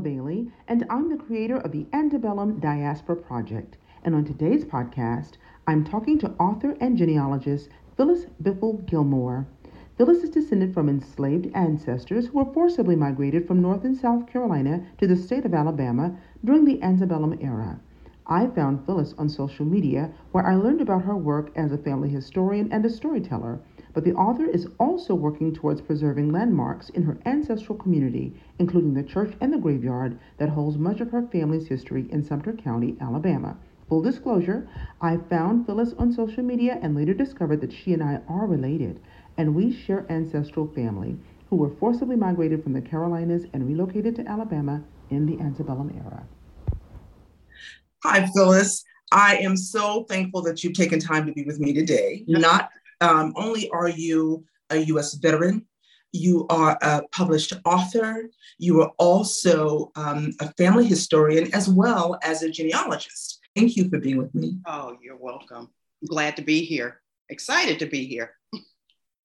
[0.00, 3.76] Bailey, and I'm the creator of the Antebellum Diaspora Project.
[4.02, 5.32] And on today's podcast,
[5.66, 9.46] I'm talking to author and genealogist Phyllis Biffle Elmore.
[9.96, 14.84] Phyllis is descended from enslaved ancestors who were forcibly migrated from North and South Carolina
[14.98, 17.80] to the state of Alabama during the antebellum era.
[18.26, 22.08] I found Phyllis on social media where I learned about her work as a family
[22.08, 23.60] historian and a storyteller.
[23.96, 29.02] But the author is also working towards preserving landmarks in her ancestral community, including the
[29.02, 33.56] church and the graveyard that holds much of her family's history in Sumter County, Alabama.
[33.88, 34.68] Full disclosure,
[35.00, 39.00] I found Phyllis on social media and later discovered that she and I are related
[39.38, 41.16] and we share ancestral family
[41.48, 46.26] who were forcibly migrated from the Carolinas and relocated to Alabama in the antebellum era.
[48.04, 48.84] Hi, Phyllis.
[49.10, 52.24] I am so thankful that you've taken time to be with me today.
[52.26, 55.66] Not um, only are you a US veteran,
[56.12, 62.42] you are a published author, you are also um, a family historian as well as
[62.42, 63.40] a genealogist.
[63.54, 64.58] Thank you for being with me.
[64.66, 65.70] Oh, you're welcome.
[66.08, 67.00] glad to be here.
[67.28, 68.32] Excited to be here.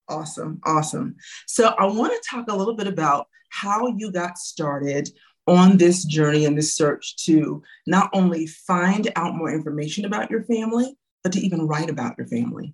[0.07, 1.15] Awesome, awesome.
[1.47, 5.09] So I want to talk a little bit about how you got started
[5.47, 10.43] on this journey and this search to not only find out more information about your
[10.43, 12.73] family, but to even write about your family.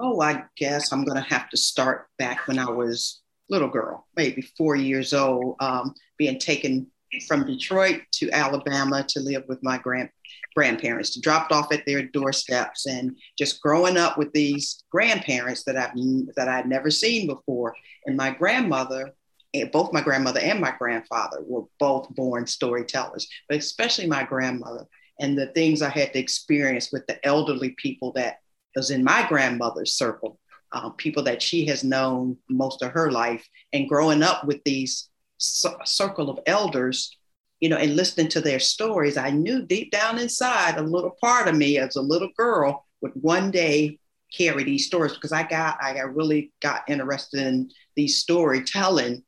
[0.00, 4.06] Oh, I guess I'm going to have to start back when I was little girl,
[4.16, 6.90] maybe four years old, um, being taken
[7.28, 10.08] from Detroit to Alabama to live with my grand
[10.54, 15.94] grandparents, dropped off at their doorsteps, and just growing up with these grandparents that I've
[16.36, 17.74] that I'd never seen before.
[18.06, 19.12] And my grandmother,
[19.54, 24.86] eh, both my grandmother and my grandfather were both born storytellers, but especially my grandmother.
[25.20, 28.38] And the things I had to experience with the elderly people that
[28.74, 30.38] was in my grandmother's circle,
[30.72, 35.08] uh, people that she has known most of her life, and growing up with these
[35.38, 37.16] circle of elders
[37.60, 41.48] you know, and listening to their stories, I knew deep down inside a little part
[41.48, 43.98] of me as a little girl would one day
[44.30, 49.22] carry these stories because I got I really got interested in the storytelling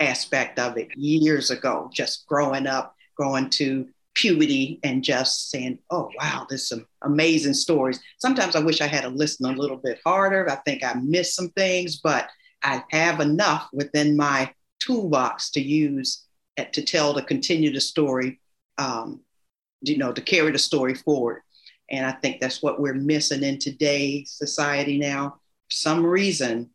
[0.00, 6.10] aspect of it years ago, just growing up, going to puberty and just saying, oh
[6.18, 8.00] wow, there's some amazing stories.
[8.18, 10.50] Sometimes I wish I had to listen a little bit harder.
[10.50, 12.28] I think I missed some things, but
[12.64, 16.24] I have enough within my toolbox to use
[16.72, 18.40] to tell, to continue the story,
[18.78, 19.20] um,
[19.82, 21.42] you know, to carry the story forward.
[21.90, 25.36] And I think that's what we're missing in today's society now.
[25.68, 26.70] For some reason,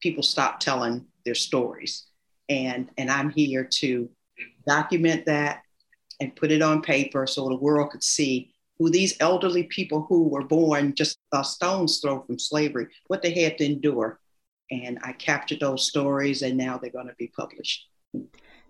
[0.00, 2.06] people stop telling their stories.
[2.48, 4.08] And, and I'm here to
[4.66, 5.60] document that
[6.20, 10.28] and put it on paper so the world could see who these elderly people who
[10.28, 14.20] were born just a stone's throw from slavery, what they had to endure.
[14.70, 17.86] And I captured those stories and now they're going to be published.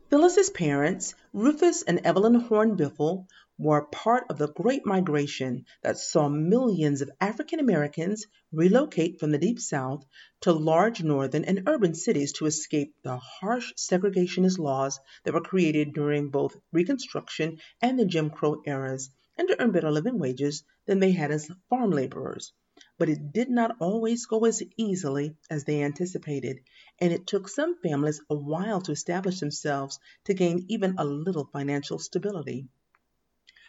[0.08, 3.26] Phyllis's parents, Rufus and Evelyn Horn Biffle,
[3.60, 9.38] were part of the Great Migration that saw millions of African Americans relocate from the
[9.38, 10.06] Deep South
[10.40, 15.92] to large northern and urban cities to escape the harsh segregationist laws that were created
[15.92, 21.00] during both Reconstruction and the Jim Crow eras, and to earn better living wages than
[21.00, 22.52] they had as farm laborers.
[22.96, 26.60] But it did not always go as easily as they anticipated,
[27.00, 31.50] and it took some families a while to establish themselves to gain even a little
[31.52, 32.68] financial stability.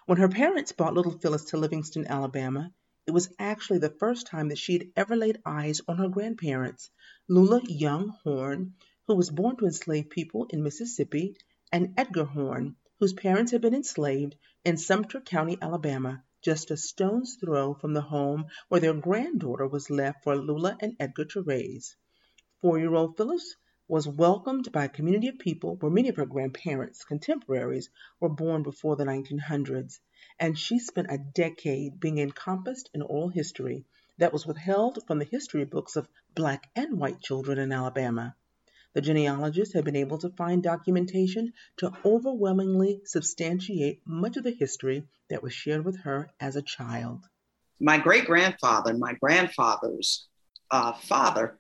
[0.10, 2.74] When her parents brought little Phyllis to Livingston, Alabama,
[3.06, 6.90] it was actually the first time that she had ever laid eyes on her grandparents,
[7.28, 8.74] Lula Young Horn,
[9.06, 11.38] who was born to enslaved people in Mississippi,
[11.72, 17.36] and Edgar Horn, whose parents had been enslaved in Sumter County, Alabama, just a stone's
[17.36, 21.96] throw from the home where their granddaughter was left for Lula and Edgar to raise.
[22.62, 23.56] Four-year-old Phyllis
[23.90, 28.62] was welcomed by a community of people where many of her grandparents' contemporaries were born
[28.62, 30.00] before the 1900s,
[30.40, 33.84] and she spent a decade being encompassed in oral history
[34.20, 38.36] that was withheld from the history books of black and white children in Alabama.
[38.94, 45.08] The genealogists have been able to find documentation to overwhelmingly substantiate much of the history
[45.30, 47.24] that was shared with her as a child.
[47.80, 50.28] My great grandfather, my grandfather's
[50.70, 51.59] uh, father,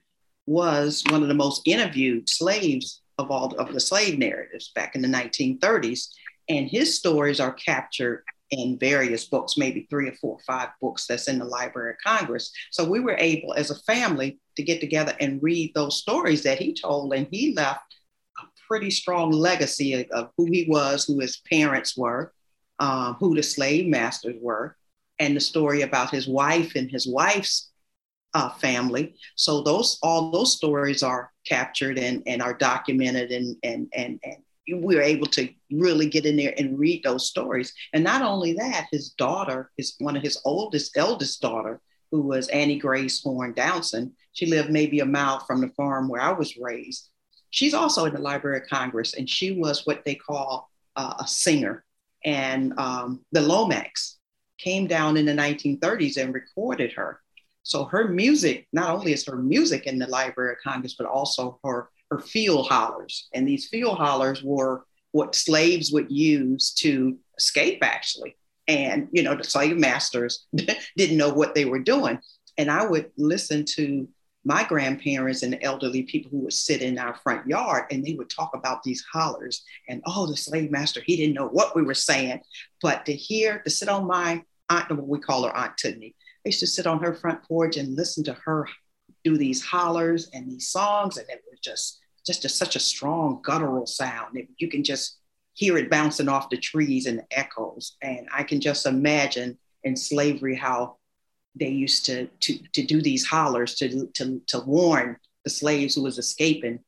[0.49, 5.01] was one of the most interviewed slaves of all of the slave narratives back in
[5.01, 6.07] the 1930s.
[6.49, 11.05] And his stories are captured in various books, maybe three or four or five books
[11.05, 12.51] that's in the Library of Congress.
[12.71, 16.57] So we were able as a family to get together and read those stories that
[16.57, 17.95] he told, and he left
[18.39, 22.33] a pretty strong legacy of, of who he was, who his parents were,
[22.79, 24.75] um, who the slave masters were,
[25.19, 27.68] and the story about his wife and his wife's
[28.33, 29.15] uh, family.
[29.35, 34.37] So those all those stories are captured and, and are documented and and and and
[34.67, 37.73] we were able to really get in there and read those stories.
[37.93, 41.81] And not only that, his daughter, his one of his oldest, eldest daughter,
[42.11, 46.21] who was Annie Grace Horn Dodson, she lived maybe a mile from the farm where
[46.21, 47.09] I was raised.
[47.51, 51.27] She's also in the Library of Congress, and she was what they call uh, a
[51.27, 51.83] singer.
[52.25, 54.17] And um, the Lomax
[54.59, 57.21] came down in the 1930s and recorded her.
[57.63, 61.59] So her music, not only is her music in the Library of Congress, but also
[61.63, 63.27] her her field hollers.
[63.33, 68.35] And these field hollers were what slaves would use to escape, actually.
[68.67, 70.47] And, you know, the slave masters
[70.97, 72.19] didn't know what they were doing.
[72.57, 74.07] And I would listen to
[74.45, 78.29] my grandparents and elderly people who would sit in our front yard and they would
[78.29, 81.93] talk about these hollers and oh the slave master he didn't know what we were
[81.93, 82.39] saying
[82.81, 86.13] but to hear to sit on my aunt what we call her aunt Tudney
[86.45, 88.67] I used to sit on her front porch and listen to her
[89.23, 93.39] do these hollers and these songs and it was just just a, such a strong
[93.41, 94.37] guttural sound.
[94.37, 95.17] It, you can just
[95.53, 97.97] hear it bouncing off the trees and the echoes.
[98.01, 100.97] And I can just imagine in slavery how
[101.55, 106.03] they used to, to, to do these hollers to, to, to warn the slaves who
[106.03, 106.79] was escaping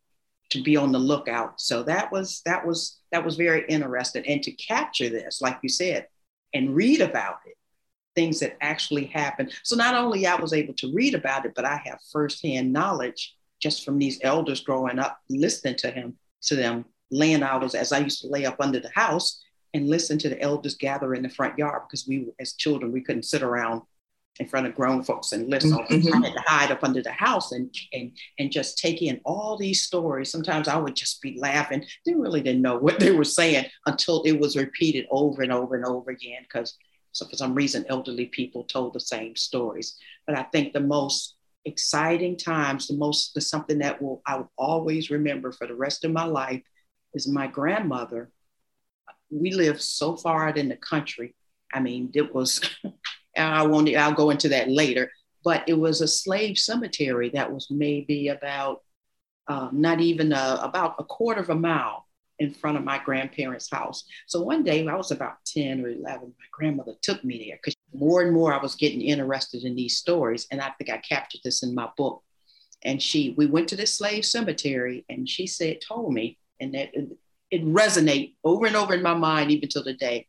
[0.51, 1.59] to be on the lookout.
[1.59, 4.25] So that was that was that was very interesting.
[4.27, 6.07] And to capture this, like you said,
[6.53, 7.55] and read about it,
[8.15, 9.51] things that actually happened.
[9.63, 13.35] So not only I was able to read about it, but I have firsthand knowledge
[13.61, 17.99] just from these elders growing up, listening to him, to them, laying hours as I
[17.99, 19.41] used to lay up under the house
[19.73, 23.01] and listen to the elders gather in the front yard because we, as children, we
[23.01, 23.81] couldn't sit around
[24.39, 25.71] in front of grown folks and listen.
[25.71, 26.23] Mm-hmm.
[26.23, 29.57] I had to hide up under the house and and and just take in all
[29.57, 30.31] these stories.
[30.31, 31.85] Sometimes I would just be laughing.
[32.05, 35.75] They really didn't know what they were saying until it was repeated over and over
[35.75, 36.41] and over again.
[36.43, 36.77] Because
[37.11, 39.97] so for some reason, elderly people told the same stories.
[40.25, 41.35] But I think the most
[41.65, 46.05] exciting times, the most, the something that will I will always remember for the rest
[46.05, 46.61] of my life
[47.13, 48.31] is my grandmother.
[49.29, 51.35] We lived so far out in the country.
[51.73, 52.61] I mean, it was,
[53.37, 55.11] I won't, I'll go into that later,
[55.43, 58.81] but it was a slave cemetery that was maybe about,
[59.47, 62.05] uh, not even a, about a quarter of a mile
[62.41, 64.03] in front of my grandparents' house.
[64.25, 67.75] So one day I was about 10 or 11, my grandmother took me there because
[67.93, 70.47] more and more I was getting interested in these stories.
[70.49, 72.23] And I think I captured this in my book.
[72.83, 76.89] And she, we went to this slave cemetery and she said, told me, and that
[76.95, 77.15] it,
[77.51, 80.25] it resonate over and over in my mind, even till today.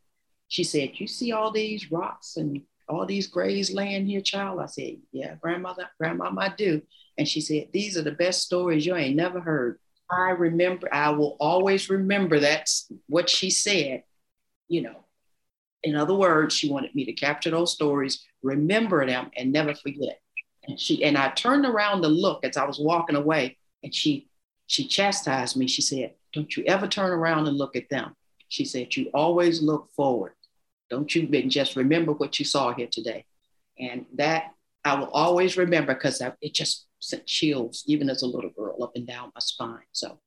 [0.49, 4.59] She said, you see all these rocks and all these graves laying here, child?
[4.59, 6.83] I said, yeah, grandmother, grandmama, I do.
[7.17, 9.79] And she said, these are the best stories you ain't never heard.
[10.13, 14.03] I remember, I will always remember that's what she said.
[14.67, 15.05] You know,
[15.83, 20.19] in other words, she wanted me to capture those stories, remember them, and never forget.
[20.65, 24.29] And she and I turned around to look as I was walking away, and she
[24.67, 25.67] she chastised me.
[25.67, 28.15] She said, "Don't you ever turn around and look at them."
[28.47, 30.33] She said, "You always look forward.
[30.89, 33.25] Don't you just remember what you saw here today."
[33.77, 34.53] And that
[34.85, 38.93] I will always remember because it just sent chills, even as a little girl, up
[38.95, 39.79] and down my spine.
[39.91, 40.19] So,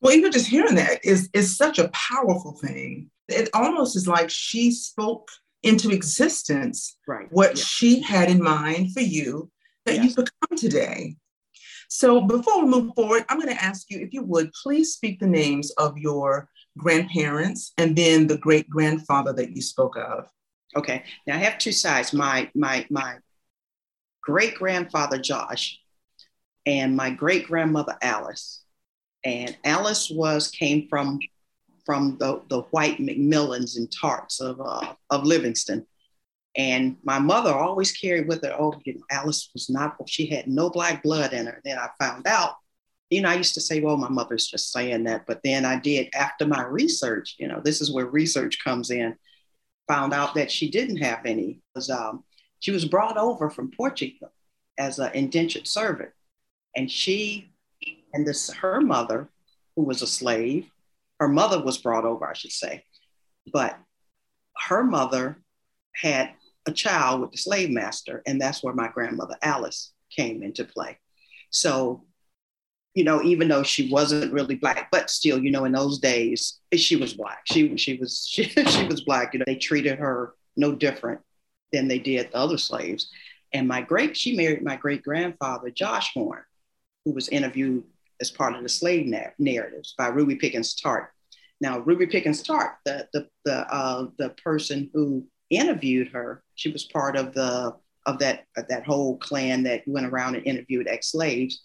[0.00, 3.10] well, even just hearing that is is such a powerful thing.
[3.28, 5.28] It almost is like she spoke
[5.62, 7.28] into existence right.
[7.30, 9.50] what she had in mind for you
[9.84, 10.04] that yes.
[10.04, 11.16] you've become today.
[11.88, 15.18] So before we move forward, I'm going to ask you if you would please speak
[15.18, 20.28] the names of your grandparents and then the great grandfather that you spoke of.
[20.76, 21.02] Okay.
[21.26, 22.12] Now I have two sides.
[22.12, 23.16] My my my
[24.22, 25.79] great grandfather Josh
[26.66, 28.62] and my great grandmother Alice.
[29.24, 31.18] And Alice was came from
[31.84, 35.86] from the, the white McMillans and Tartts of uh, of Livingston.
[36.56, 40.48] And my mother always carried with her, oh, you know, Alice was not, she had
[40.48, 41.60] no black blood in her.
[41.64, 42.54] Then I found out,
[43.08, 45.26] you know, I used to say, well, my mother's just saying that.
[45.26, 49.16] But then I did, after my research, you know, this is where research comes in,
[49.86, 51.60] found out that she didn't have any.
[51.74, 52.24] Was, um,
[52.58, 54.32] she was brought over from Portugal
[54.76, 56.10] as an indentured servant.
[56.76, 57.52] And she
[58.12, 59.28] and this her mother,
[59.76, 60.70] who was a slave,
[61.18, 62.84] her mother was brought over, I should say,
[63.52, 63.78] but
[64.68, 65.42] her mother
[65.94, 66.30] had
[66.66, 70.98] a child with the slave master, and that's where my grandmother Alice came into play.
[71.50, 72.04] So,
[72.94, 76.58] you know, even though she wasn't really black, but still, you know, in those days,
[76.74, 77.42] she was black.
[77.44, 79.32] She she was she, she was black.
[79.32, 81.20] You know, they treated her no different
[81.72, 83.10] than they did the other slaves.
[83.52, 86.42] And my great, she married my great grandfather, Josh Horn
[87.04, 87.84] who was interviewed
[88.20, 91.08] as part of the slave na- narratives by Ruby Pickens Tartt.
[91.60, 96.84] Now, Ruby Pickens Tartt, the the the uh, the person who interviewed her, she was
[96.84, 97.74] part of the
[98.06, 101.62] of that of that whole clan that went around and interviewed ex-slaves.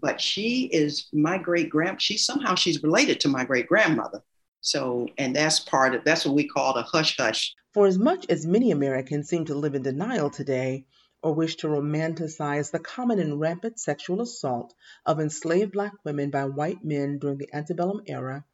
[0.00, 2.00] But she is my great grand.
[2.00, 4.22] She somehow she's related to my great grandmother.
[4.60, 7.54] So, and that's part of that's what we call the hush hush.
[7.72, 10.84] For as much as many Americans seem to live in denial today,
[11.22, 14.74] or wish to romanticize the common and rampant sexual assault
[15.06, 18.44] of enslaved black women by white men during the antebellum era,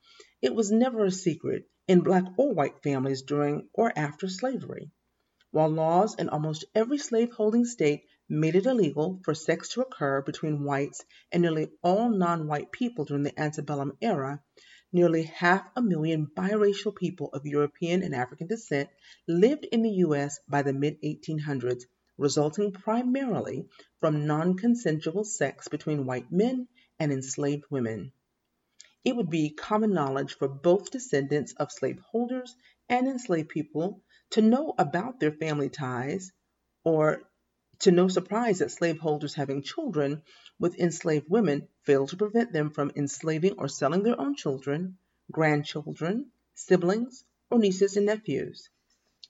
[0.43, 4.91] it was never a secret in black or white families during or after slavery.
[5.51, 10.63] While laws in almost every slaveholding state made it illegal for sex to occur between
[10.63, 14.43] whites and nearly all non white people during the antebellum era,
[14.93, 18.91] nearly half a million biracial people of European and African descent
[19.27, 20.39] lived in the U.S.
[20.47, 21.85] by the mid 1800s,
[22.19, 23.69] resulting primarily
[24.01, 28.13] from non consensual sex between white men and enslaved women.
[29.05, 32.55] It would be common knowledge for both descendants of slaveholders
[32.89, 36.33] and enslaved people to know about their family ties,
[36.85, 37.23] or
[37.79, 40.23] to no surprise that slaveholders having children
[40.59, 44.99] with enslaved women failed to prevent them from enslaving or selling their own children,
[45.31, 48.69] grandchildren, siblings, or nieces and nephews.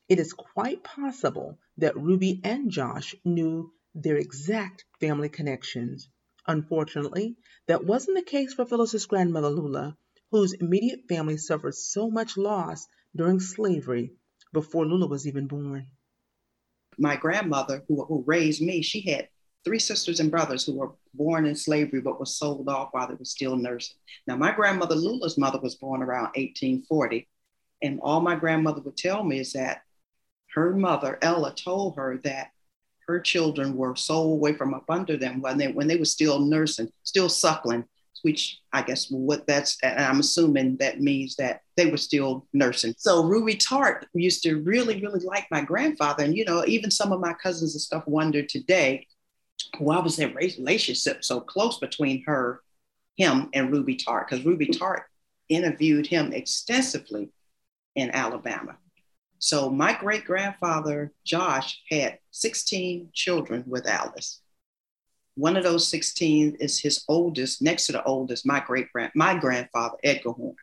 [0.09, 6.09] It is quite possible that Ruby and Josh knew their exact family connections.
[6.47, 7.37] Unfortunately,
[7.67, 9.97] that wasn't the case for Phyllis's grandmother Lula,
[10.31, 14.13] whose immediate family suffered so much loss during slavery
[14.53, 15.89] before Lula was even born
[16.99, 19.29] my grandmother, who, who raised me, she had
[19.65, 23.15] three sisters and brothers who were born in slavery but were sold off while they
[23.15, 23.97] were still nursing.
[24.27, 27.29] Now, my grandmother Lula's mother was born around 1840.
[27.83, 29.83] And all my grandmother would tell me is that
[30.59, 32.51] her mother, Ella, told her that
[33.07, 36.41] her children were sold away from up under them when they, when they were still
[36.41, 37.85] nursing, still suckling
[38.23, 42.95] which I guess what that's, and I'm assuming that means that they were still nursing.
[42.99, 46.25] So Ruby Tartt used to really, really like my grandfather.
[46.25, 49.07] And, you know, even some of my cousins and stuff wonder today,
[49.79, 52.63] why was that relationship so close between her,
[53.17, 54.29] him, and Ruby Tartt?
[54.29, 55.03] Because Ruby Tartt
[55.49, 57.31] interviewed him extensively
[57.95, 58.77] in Alabama.
[59.39, 64.41] So my great grandfather, Josh, had 16 children with Alice.
[65.37, 69.39] One of those 16 is his oldest, next to the oldest, my great grand, my
[69.39, 70.57] grandfather, Edgar Horn.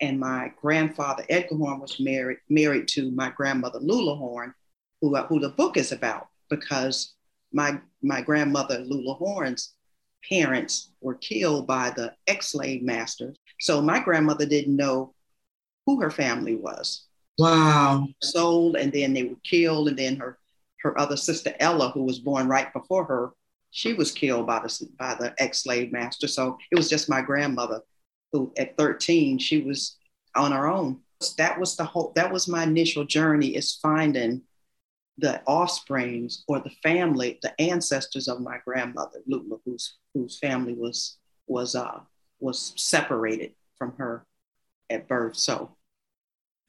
[0.00, 4.54] And my grandfather, Edgar Horn, was married, married to my grandmother, Lula Horn,
[5.02, 7.12] who, uh, who the book is about, because
[7.52, 9.74] my, my grandmother, Lula Horn's
[10.26, 13.36] parents were killed by the ex-slave masters.
[13.60, 15.14] So my grandmother didn't know
[15.84, 17.06] who her family was.
[17.40, 18.06] Wow.
[18.22, 19.88] Sold and then they were killed.
[19.88, 20.38] And then her,
[20.82, 23.30] her other sister, Ella, who was born right before her,
[23.70, 26.26] she was killed by the by the ex-slave master.
[26.26, 27.80] So it was just my grandmother
[28.32, 29.96] who at 13 she was
[30.34, 31.00] on her own.
[31.38, 34.42] That was the whole that was my initial journey is finding
[35.18, 41.18] the offsprings or the family, the ancestors of my grandmother, Lula, whose whose family was
[41.46, 42.00] was uh
[42.40, 44.26] was separated from her
[44.88, 45.36] at birth.
[45.36, 45.76] So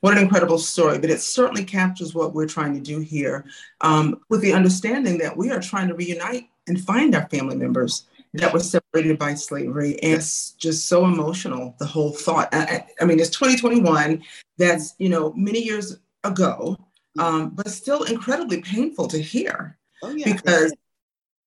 [0.01, 3.45] what an incredible story, but it certainly captures what we're trying to do here
[3.81, 8.05] um, with the understanding that we are trying to reunite and find our family members
[8.33, 10.01] that were separated by slavery.
[10.01, 12.49] And it's just so emotional, the whole thought.
[12.53, 14.23] I, I mean, it's 2021,
[14.57, 16.77] that's, you know, many years ago,
[17.19, 19.77] um, but still incredibly painful to hear.
[20.01, 20.33] Oh, yeah.
[20.33, 20.73] Because,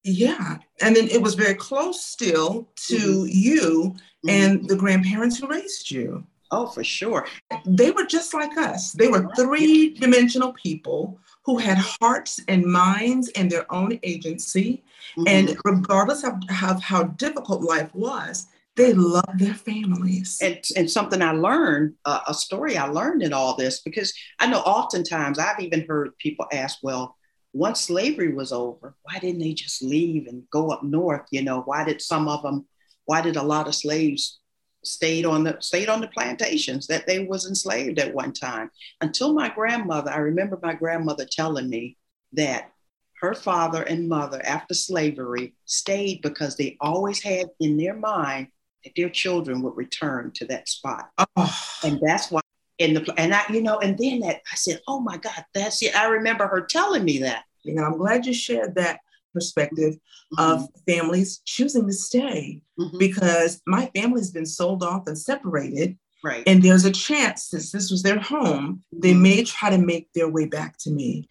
[0.04, 0.58] yeah.
[0.80, 3.26] And then it was very close still to mm-hmm.
[3.28, 4.30] you mm-hmm.
[4.30, 6.24] and the grandparents who raised you.
[6.54, 7.26] Oh, for sure.
[7.66, 8.92] They were just like us.
[8.92, 14.84] They were three dimensional people who had hearts and minds and their own agency.
[15.18, 15.28] Mm-hmm.
[15.28, 18.46] And regardless of, of how difficult life was,
[18.76, 20.38] they loved their families.
[20.40, 24.46] And, and something I learned, uh, a story I learned in all this, because I
[24.46, 27.16] know oftentimes I've even heard people ask, well,
[27.52, 31.26] once slavery was over, why didn't they just leave and go up north?
[31.30, 32.66] You know, why did some of them,
[33.06, 34.40] why did a lot of slaves
[34.86, 38.70] stayed on the stayed on the plantations that they was enslaved at one time.
[39.00, 41.96] Until my grandmother i remember my grandmother telling me
[42.32, 42.70] that
[43.20, 48.48] her father and mother after slavery stayed because they always had in their mind
[48.84, 51.08] that their children would return to that spot.
[51.36, 51.58] Oh.
[51.84, 52.40] and that's why
[52.78, 55.82] in the and i you know and then that i said oh my god that's
[55.82, 55.96] it.
[55.96, 57.44] I remember her telling me that.
[57.62, 59.00] You know i'm glad you shared that
[59.34, 60.40] perspective mm-hmm.
[60.40, 62.96] of families choosing to stay mm-hmm.
[62.96, 65.98] because my family's been sold off and separated.
[66.22, 66.42] Right.
[66.46, 69.22] And there's a chance, since this was their home, they mm-hmm.
[69.22, 71.28] may try to make their way back to me.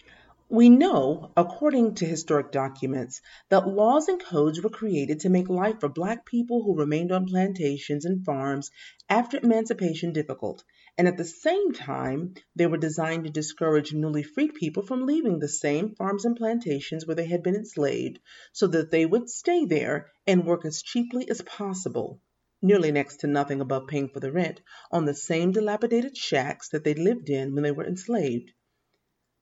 [0.49, 3.19] We know, according to historic documents,
[3.49, 7.25] that laws and codes were created to make life for Black people who remained on
[7.25, 8.69] plantations and farms
[9.09, 10.63] after emancipation difficult,
[10.97, 15.39] and at the same time, they were designed to discourage newly freed people from leaving
[15.39, 18.19] the same farms and plantations where they had been enslaved,
[18.51, 22.21] so that they would stay there and work as cheaply as possible.
[22.61, 26.83] nearly next to nothing above paying for the rent, on the same dilapidated shacks that
[26.83, 28.51] they lived in when they were enslaved.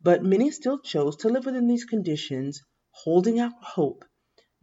[0.01, 4.03] But many still chose to live within these conditions, holding out hope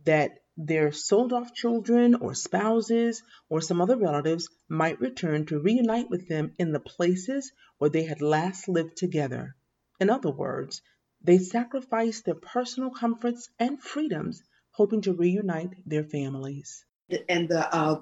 [0.05, 6.11] that their sold off children or spouses or some other relatives might return to reunite
[6.11, 9.55] with them in the places where they had last lived together.
[10.01, 10.83] In other words,
[11.23, 16.85] they sacrificed their personal comforts and freedoms, hoping to reunite their families.
[17.29, 18.01] And the uh,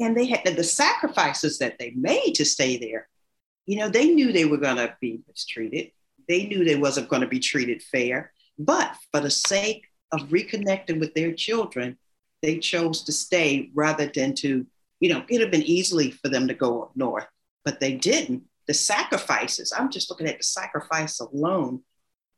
[0.00, 3.08] and they had the sacrifices that they made to stay there.
[3.66, 5.90] You know, they knew they were going to be mistreated.
[6.28, 8.32] They knew they wasn't going to be treated fair.
[8.58, 11.98] But for the sake of reconnecting with their children,
[12.42, 14.66] they chose to stay rather than to,
[15.00, 17.26] you know, it would have been easily for them to go up north,
[17.64, 18.44] but they didn't.
[18.66, 21.82] The sacrifices, I'm just looking at the sacrifice alone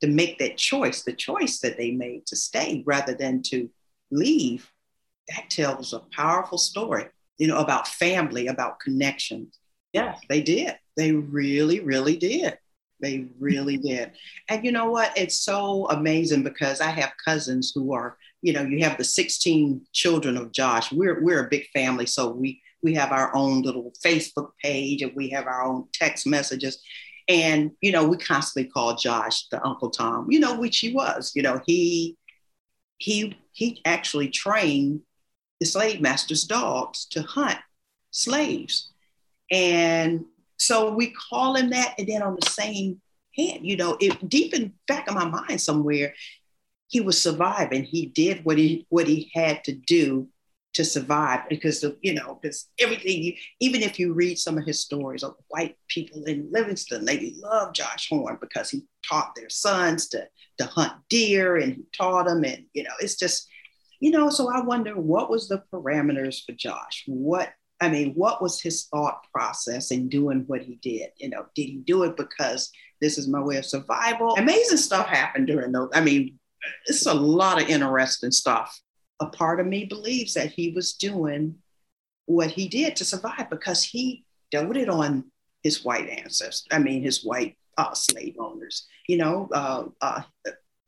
[0.00, 3.68] to make that choice, the choice that they made to stay rather than to
[4.10, 4.70] leave,
[5.28, 7.06] that tells a powerful story,
[7.38, 9.58] you know, about family, about connections.
[9.92, 10.76] Yeah, they did.
[10.96, 12.58] They really, really did.
[13.00, 14.12] They really did.
[14.48, 15.16] And you know what?
[15.16, 19.82] It's so amazing because I have cousins who are, you know, you have the 16
[19.92, 20.92] children of Josh.
[20.92, 25.12] We're we're a big family, so we we have our own little Facebook page and
[25.14, 26.82] we have our own text messages.
[27.28, 31.32] And, you know, we constantly call Josh the Uncle Tom, you know, which he was.
[31.34, 32.16] You know, he
[32.98, 35.02] he he actually trained
[35.60, 37.58] the slave master's dogs to hunt
[38.10, 38.90] slaves.
[39.50, 40.24] And
[40.60, 41.94] so we call him that.
[41.98, 43.00] And then on the same
[43.36, 46.14] hand, you know, it deep in back of my mind somewhere,
[46.88, 47.84] he was surviving.
[47.84, 50.28] He did what he what he had to do
[50.74, 54.80] to survive because of, you know, because everything, even if you read some of his
[54.80, 60.08] stories of white people in Livingston, they love Josh Horn because he taught their sons
[60.10, 62.44] to, to hunt deer and he taught them.
[62.44, 63.48] And, you know, it's just,
[63.98, 67.02] you know, so I wonder what was the parameters for Josh?
[67.06, 71.10] What, I mean, what was his thought process in doing what he did?
[71.16, 74.34] You know, did he do it because this is my way of survival?
[74.36, 75.88] Amazing stuff happened during those.
[75.94, 76.38] I mean,
[76.86, 78.78] it's a lot of interesting stuff
[79.20, 81.56] a part of me believes that he was doing
[82.26, 85.30] what he did to survive because he doted on
[85.62, 86.66] his white ancestors.
[86.70, 88.86] I mean, his white uh, slave owners.
[89.06, 90.22] You know, uh, uh,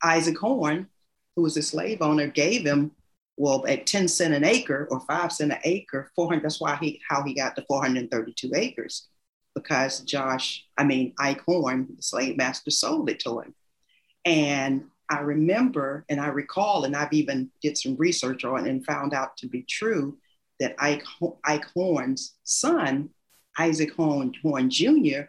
[0.03, 0.87] Isaac Horn,
[1.35, 2.91] who was a slave owner, gave him
[3.37, 6.43] well at 10 cent an acre or five cent an acre, 400.
[6.43, 9.07] That's why he how he got the 432 acres
[9.55, 13.53] because Josh, I mean Ike Horn, the slave master, sold it to him,
[14.25, 19.13] and I remember and I recall, and I've even did some research on and found
[19.13, 20.17] out to be true
[20.59, 21.03] that Ike,
[21.43, 23.09] Ike Horn's son,
[23.57, 25.23] Isaac Horn, Horn Jr.,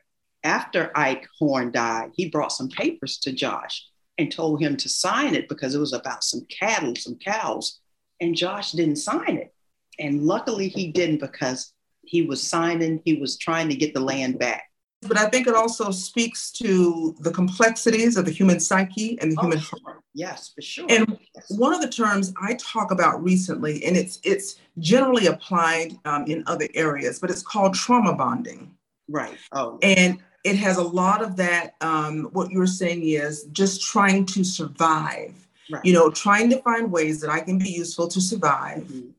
[0.45, 3.87] after Ike Horn died, he brought some papers to Josh
[4.19, 7.81] and told him to sign it because it was about some cattle, some cows.
[8.25, 9.55] And Josh didn't sign it.
[9.99, 14.39] And luckily he didn't because he was signing, he was trying to get the land
[14.39, 14.65] back
[15.09, 19.37] but I think it also speaks to the complexities of the human psyche and the
[19.39, 20.01] oh, human heart.
[20.15, 20.87] Yes, for sure.
[20.89, 21.47] And yes.
[21.51, 26.45] one of the terms I talk about recently, and it's it's generally applied um, in
[26.47, 28.75] other areas, but it's called trauma bonding.
[29.09, 29.37] Right.
[29.53, 29.79] Oh.
[29.83, 31.75] And it has a lot of that.
[31.81, 35.35] Um, what you're saying is just trying to survive.
[35.71, 35.85] Right.
[35.85, 38.85] You know, trying to find ways that I can be useful to survive.
[38.85, 39.11] Mm-hmm.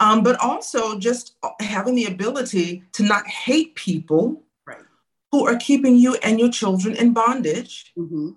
[0.00, 4.42] Um, but also just having the ability to not hate people
[5.34, 7.92] who are keeping you and your children in bondage.
[7.98, 8.30] Mm-hmm.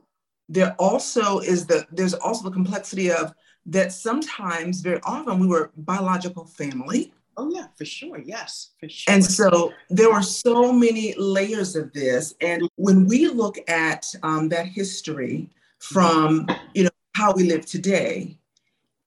[0.49, 3.33] There also is the there's also the complexity of
[3.67, 7.13] that sometimes, very often, we were biological family.
[7.35, 8.17] Oh yeah, for sure.
[8.17, 9.13] Yes, for sure.
[9.13, 12.33] And so there were so many layers of this.
[12.41, 18.37] And when we look at um, that history from you know how we live today,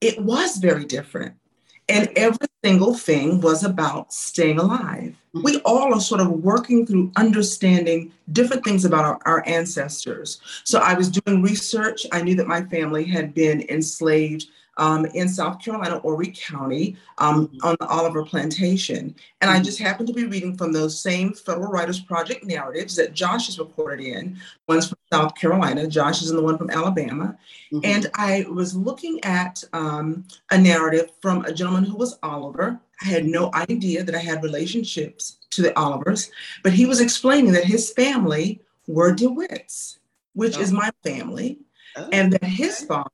[0.01, 1.33] it was very different.
[1.87, 5.15] And every single thing was about staying alive.
[5.33, 5.43] Mm-hmm.
[5.43, 10.41] We all are sort of working through understanding different things about our, our, ancestors.
[10.65, 12.05] So I was doing research.
[12.11, 14.47] I knew that my family had been enslaved
[14.81, 17.67] um, in South Carolina, Horry County, um, mm-hmm.
[17.67, 19.15] on the Oliver Plantation.
[19.39, 19.63] And I mm-hmm.
[19.63, 23.59] just happened to be reading from those same Federal Writers Project narratives that Josh is
[23.59, 24.39] recorded in.
[24.67, 27.37] One's from South Carolina, Josh is in the one from Alabama.
[27.71, 27.85] Mm-hmm.
[27.85, 32.79] And I was looking at um, a narrative from a gentleman who was Oliver.
[33.03, 36.31] I had no idea that I had relationships to the Olivers,
[36.63, 39.99] but he was explaining that his family were DeWitts,
[40.33, 40.61] which oh.
[40.61, 41.59] is my family,
[41.97, 42.09] oh.
[42.11, 43.11] and that his father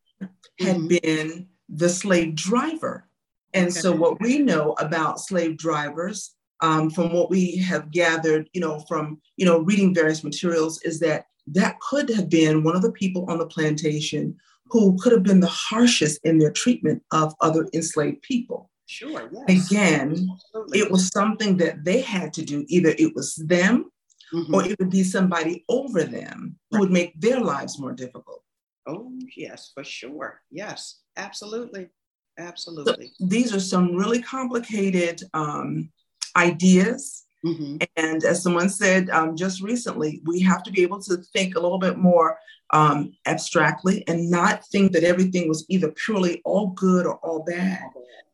[0.60, 0.88] had mm-hmm.
[0.88, 3.08] been the slave driver.
[3.54, 8.62] And so, what we know about slave drivers, um, from what we have gathered, you
[8.62, 12.82] know, from you know reading various materials, is that that could have been one of
[12.82, 14.36] the people on the plantation
[14.70, 18.70] who could have been the harshest in their treatment of other enslaved people.
[18.86, 19.30] Sure.
[19.48, 19.72] Yes.
[19.72, 20.80] Again, Absolutely.
[20.80, 22.66] it was something that they had to do.
[22.68, 23.92] Either it was them
[24.34, 24.54] mm-hmm.
[24.54, 28.44] or it would be somebody over them who would make their lives more difficult.
[28.86, 30.42] Oh, yes, for sure.
[30.50, 31.90] Yes, absolutely.
[32.38, 33.12] Absolutely.
[33.18, 35.90] So these are some really complicated um,
[36.36, 37.26] ideas.
[37.46, 37.78] Mm-hmm.
[37.96, 41.60] And as someone said um, just recently, we have to be able to think a
[41.60, 42.38] little bit more
[42.72, 47.82] um, abstractly and not think that everything was either purely all good or all bad,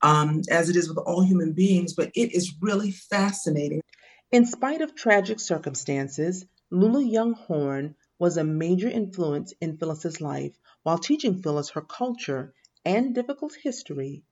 [0.01, 1.93] um, as it is with all human beings.
[1.93, 3.81] But it is really fascinating.
[4.31, 10.57] In spite of tragic circumstances, Lula Young Horn was a major influence in Phyllis's life
[10.83, 12.53] while teaching Phyllis her culture
[12.85, 14.23] and difficult history,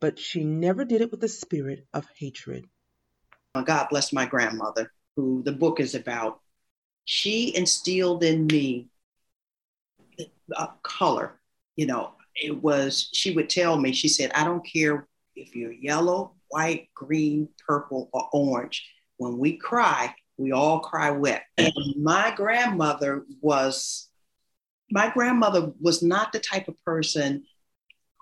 [0.00, 2.66] but she never did it with a spirit of hatred.
[3.54, 6.40] Uh, God bless my grandmother, who the book is about.
[7.04, 8.88] She instilled in me
[10.56, 11.38] a color.
[11.76, 15.72] You know, it was, she would tell me, she said, I don't care if you're
[15.72, 18.86] yellow, white, green, purple, or orange.
[19.16, 21.44] When we cry, we all cry wet.
[21.56, 24.08] And my grandmother was,
[24.90, 27.44] my grandmother was not the type of person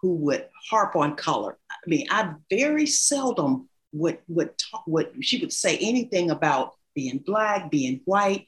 [0.05, 1.57] who would harp on color.
[1.71, 7.23] I mean, I very seldom would would talk, would she would say anything about being
[7.25, 8.47] black, being white.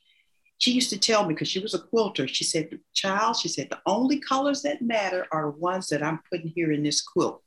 [0.58, 2.28] She used to tell me because she was a quilter.
[2.28, 6.20] She said, "Child," she said, "the only colors that matter are the ones that I'm
[6.30, 7.42] putting here in this quilt."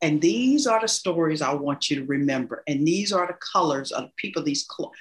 [0.00, 2.62] And these are the stories I want you to remember.
[2.66, 4.94] And these are the colors of people, these cl-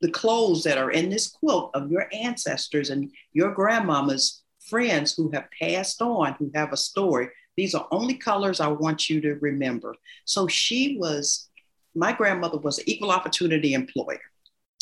[0.00, 5.30] the clothes that are in this quilt of your ancestors and your grandmama's friends who
[5.32, 7.28] have passed on, who have a story.
[7.56, 9.94] These are only colors I want you to remember.
[10.24, 11.48] So she was,
[11.94, 14.20] my grandmother was an equal opportunity employer.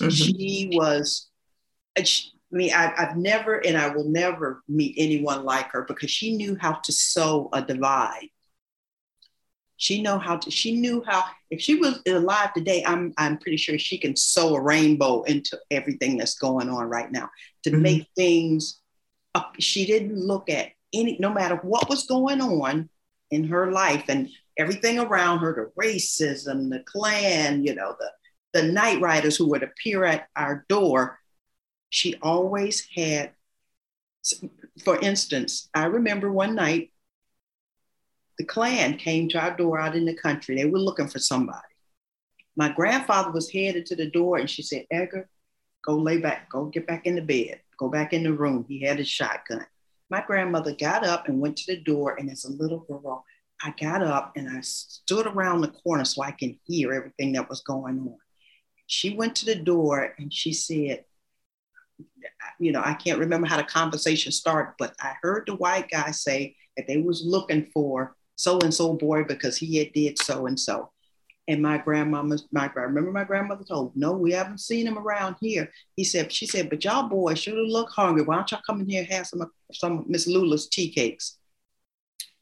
[0.00, 0.10] Mm-hmm.
[0.10, 1.28] She was,
[2.04, 6.10] she, I mean, I, have never and I will never meet anyone like her because
[6.10, 8.28] she knew how to sew a divide.
[9.76, 10.50] She know how to.
[10.50, 11.22] She knew how.
[11.50, 15.56] If she was alive today, I'm I'm pretty sure she can sew a rainbow into
[15.70, 17.30] everything that's going on right now
[17.62, 17.82] to mm-hmm.
[17.82, 18.80] make things.
[19.36, 19.54] Up.
[19.60, 22.88] She didn't look at any, no matter what was going on
[23.30, 28.72] in her life and everything around her, the racism, the Klan, you know, the, the
[28.72, 31.18] night riders who would appear at our door,
[31.90, 33.32] she always had,
[34.84, 36.90] for instance, I remember one night
[38.38, 40.56] the Klan came to our door out in the country.
[40.56, 41.60] They were looking for somebody.
[42.56, 45.28] My grandfather was headed to the door and she said, Edgar,
[45.84, 48.64] go lay back, go get back in the bed, go back in the room.
[48.68, 49.64] He had his shotgun
[50.10, 52.16] my grandmother got up and went to the door.
[52.18, 53.24] And as a little girl,
[53.62, 57.48] I got up and I stood around the corner so I can hear everything that
[57.48, 58.16] was going on.
[58.86, 61.04] She went to the door and she said,
[62.58, 66.10] you know, I can't remember how the conversation started, but I heard the white guy
[66.12, 70.46] say that they was looking for so and so boy because he had did so
[70.46, 70.90] and so.
[71.48, 75.36] And my grandmama, my I remember my grandmother told, no, we haven't seen him around
[75.40, 75.72] here.
[75.96, 78.22] He said, she said, but y'all boys sure look hungry.
[78.22, 81.38] Why don't y'all come in here and have some some Miss Lula's tea cakes?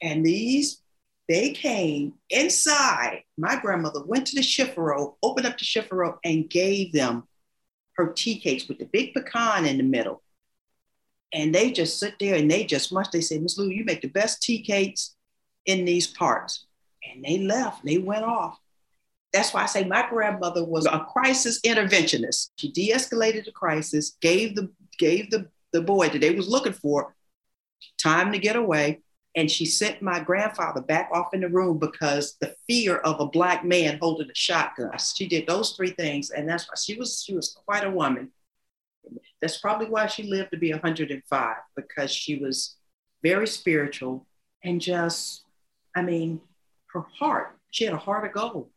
[0.01, 0.81] And these,
[1.29, 3.23] they came inside.
[3.37, 7.23] My grandmother went to the chifforobe, opened up the chifforobe, and gave them
[7.93, 10.21] her tea cakes with the big pecan in the middle.
[11.33, 13.13] And they just sit there and they just must.
[13.13, 15.15] They said, Miss Lula, you make the best tea cakes
[15.65, 16.65] in these parts.
[17.09, 17.85] And they left.
[17.85, 18.59] They went off.
[19.33, 22.51] That's why I say my grandmother was a crisis interventionist.
[22.57, 27.15] She de-escalated the crisis, gave the gave the, the boy that they was looking for
[28.01, 29.01] time to get away.
[29.35, 33.27] And she sent my grandfather back off in the room because the fear of a
[33.27, 34.91] black man holding a shotgun.
[34.97, 36.31] She did those three things.
[36.31, 38.31] And that's why she was she was quite a woman.
[39.41, 42.77] That's probably why she lived to be 105, because she was
[43.21, 44.25] very spiritual
[44.63, 45.43] and just,
[45.95, 46.41] I mean,
[46.87, 48.69] her heart, she had a heart of gold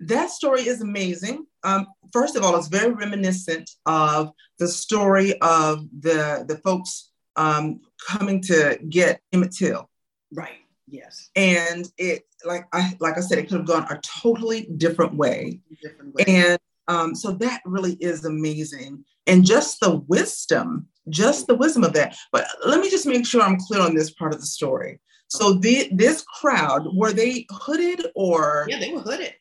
[0.00, 1.46] that story is amazing.
[1.62, 7.80] Um, first of all, it's very reminiscent of the story of the the folks um,
[8.06, 9.88] coming to get Emmett Till.
[10.32, 10.58] Right.
[10.86, 11.30] Yes.
[11.34, 15.60] And it, like I like I said, it could have gone a totally different way.
[15.82, 16.24] Different way.
[16.26, 21.94] And um, so that really is amazing, and just the wisdom, just the wisdom of
[21.94, 22.16] that.
[22.30, 25.00] But let me just make sure I'm clear on this part of the story.
[25.28, 28.66] So the, this crowd were they hooded or?
[28.68, 29.34] Yeah, they were hooded.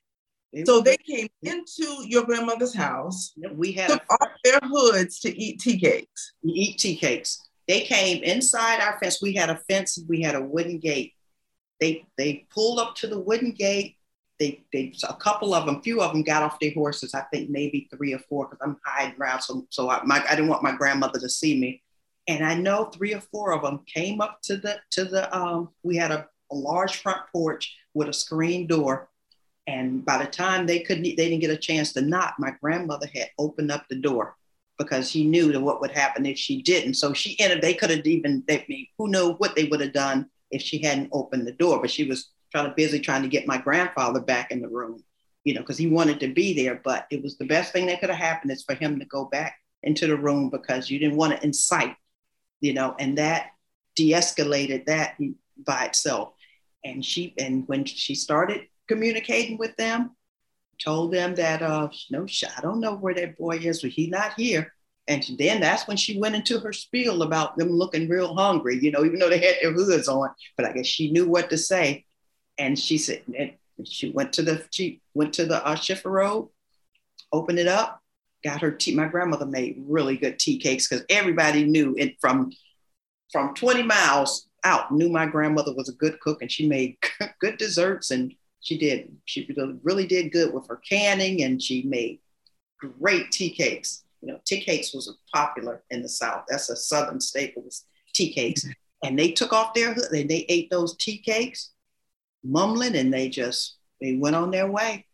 [0.66, 3.34] So they came into your grandmother's house.
[3.54, 6.34] We had took off their hoods to eat tea cakes.
[6.44, 7.50] Eat tea cakes.
[7.68, 9.22] They came inside our fence.
[9.22, 10.00] We had a fence.
[10.08, 11.14] We had a wooden gate.
[11.80, 13.98] They they pulled up to the wooden gate.
[14.40, 17.14] They they a couple of them, few of them got off their horses.
[17.14, 19.42] I think maybe three or four because I'm hiding around.
[19.42, 21.82] So so I, my, I didn't want my grandmother to see me.
[22.28, 25.70] And I know three or four of them came up to the to the um.
[25.84, 29.10] We had a, a large front porch with a screen door
[29.66, 33.08] And by the time they couldn't, they didn't get a chance to knock, my grandmother
[33.14, 34.36] had opened up the door
[34.78, 36.96] because she knew that what would happen if she didn't.
[36.96, 40.30] So she ended, they could have even, they, who knew what they would have done
[40.52, 43.48] if she hadn't opened the door, but she was trying to busy trying to get
[43.48, 45.04] my grandfather back in the room,
[45.44, 46.82] you know, because he wanted to be there.
[46.84, 49.26] But it was the best thing that could have happened is for him to go
[49.26, 51.96] back into the room because you didn't want to incite,
[52.62, 53.52] you know, and that
[53.96, 55.18] de-escalated that
[55.58, 56.34] by itself.
[56.84, 60.12] And she, and when she started communicating with them,
[60.84, 62.26] told them that, uh, no,
[62.58, 64.74] I don't know where that boy is, but he's not here.
[65.08, 68.92] And then that's when she went into her spiel about them looking real hungry, you
[68.92, 70.30] know, even though they had their hoods on.
[70.56, 72.06] But I guess she knew what to say.
[72.58, 73.54] And she said, and
[73.86, 76.50] she went to the, she went to the uh, chifforobe,
[77.34, 78.02] opened it up,
[78.46, 78.96] got her tea.
[78.96, 82.52] My grandmother made really good tea cakes because everybody knew it from,
[83.32, 86.98] from 20 miles out, knew my grandmother was a good cook and she made
[87.42, 89.16] good desserts and she did.
[89.26, 89.48] She
[89.84, 92.20] really did good with her canning and she made
[92.80, 94.04] great tea cakes.
[94.22, 96.46] You know, tea cakes was popular in the South.
[96.48, 98.64] That's a Southern staple was tea cakes.
[98.64, 99.08] Mm-hmm.
[99.08, 101.72] And they took off their hood and they ate those tea cakes,
[102.42, 105.06] mumbling, and they just, they went on their way.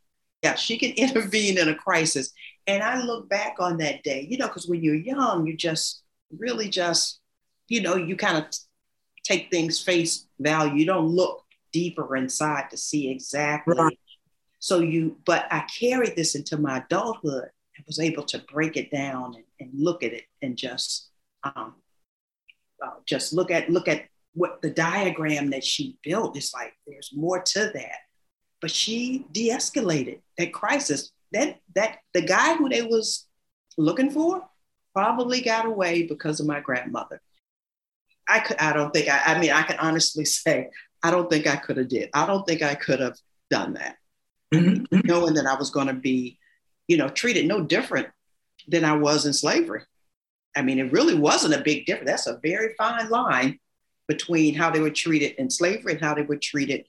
[0.43, 2.31] Yeah, she can intervene in a crisis.
[2.67, 6.03] And I look back on that day, you know, because when you're young, you just
[6.37, 7.19] really just,
[7.67, 8.45] you know, you kind of
[9.23, 10.75] take things face value.
[10.75, 13.77] You don't look deeper inside to see exactly.
[13.77, 13.99] Right.
[14.59, 18.91] So you, but I carried this into my adulthood and was able to break it
[18.91, 21.09] down and, and look at it and just,
[21.43, 21.75] um,
[22.83, 26.37] uh, just look at look at what the diagram that she built.
[26.37, 27.97] It's like there's more to that,
[28.61, 31.11] but she de-escalated that crisis.
[31.31, 33.27] That that the guy who they was
[33.77, 34.47] looking for
[34.93, 37.21] probably got away because of my grandmother.
[38.27, 40.69] I could, I don't think I, I mean, I can honestly say
[41.03, 42.09] I don't think I could have did.
[42.13, 43.17] I don't think I could have
[43.49, 43.97] done that.
[44.53, 45.01] Mm-hmm.
[45.05, 46.39] Knowing that I was going to be,
[46.87, 48.07] you know, treated no different
[48.67, 49.83] than I was in slavery.
[50.55, 52.09] I mean, it really wasn't a big difference.
[52.09, 53.59] That's a very fine line
[54.07, 56.85] between how they were treated in slavery and how they were treated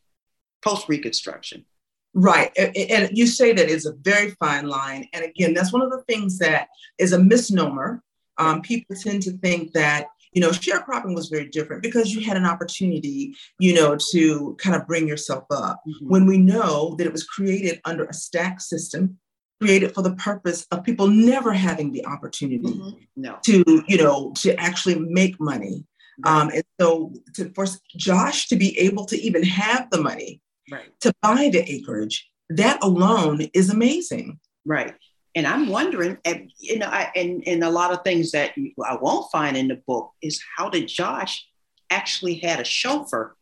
[0.65, 1.67] post Reconstruction.
[2.15, 2.51] Right.
[2.59, 5.07] And you say that is a very fine line.
[5.13, 6.69] And again, that's one of the things that
[6.99, 8.03] is a misnomer.
[8.39, 12.37] Um, people tend to think that you know, sharecropping was very different because you had
[12.37, 15.81] an opportunity, you know, to kind of bring yourself up.
[15.87, 16.09] Mm-hmm.
[16.09, 19.19] When we know that it was created under a stack system,
[19.61, 22.99] created for the purpose of people never having the opportunity mm-hmm.
[23.17, 23.39] no.
[23.45, 25.85] to, you know, to actually make money.
[26.25, 26.33] Right.
[26.33, 27.67] Um, and so to for
[27.97, 30.41] Josh to be able to even have the money
[30.71, 30.89] right.
[31.01, 34.39] to buy the acreage, that alone is amazing.
[34.65, 34.95] Right.
[35.35, 38.53] And I'm wondering, eh, you know, I, and, and a lot of things that
[38.85, 41.47] I won't find in the book is how did Josh
[41.89, 43.37] actually had a chauffeur,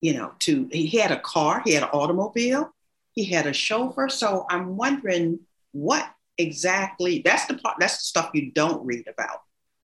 [0.00, 2.74] you know, to, he had a car, he had an automobile,
[3.12, 4.08] he had a chauffeur.
[4.08, 5.40] So I'm wondering
[5.72, 9.40] what exactly, that's the part, that's the stuff you don't read about.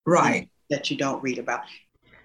[0.07, 0.49] Right.
[0.71, 1.61] That you don't read about.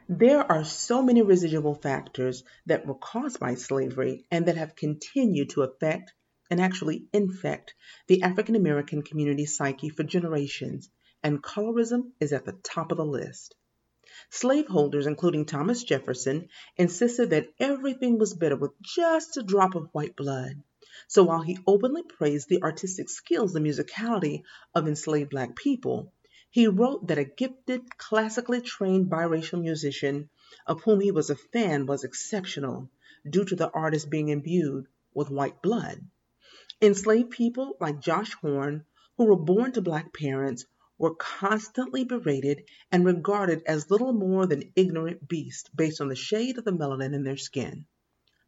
[0.08, 5.49] There are so many residual factors that were caused by slavery and that have continued
[5.51, 6.13] to affect
[6.49, 7.73] and actually infect
[8.08, 10.89] the African American community psyche for generations,
[11.23, 13.55] and colorism is at the top of the list.
[14.29, 20.15] Slaveholders, including Thomas Jefferson, insisted that everything was better with just a drop of white
[20.15, 20.62] blood.
[21.08, 26.13] So while he openly praised the artistic skills and musicality of enslaved black people,
[26.49, 30.29] he wrote that a gifted, classically trained biracial musician,
[30.65, 32.89] of whom he was a fan, was exceptional
[33.29, 35.99] due to the artist being imbued with white blood.
[36.81, 38.83] Enslaved people like Josh Horn,
[39.15, 40.65] who were born to black parents,
[40.97, 46.57] were constantly berated and regarded as little more than ignorant beasts based on the shade
[46.57, 47.85] of the melanin in their skin.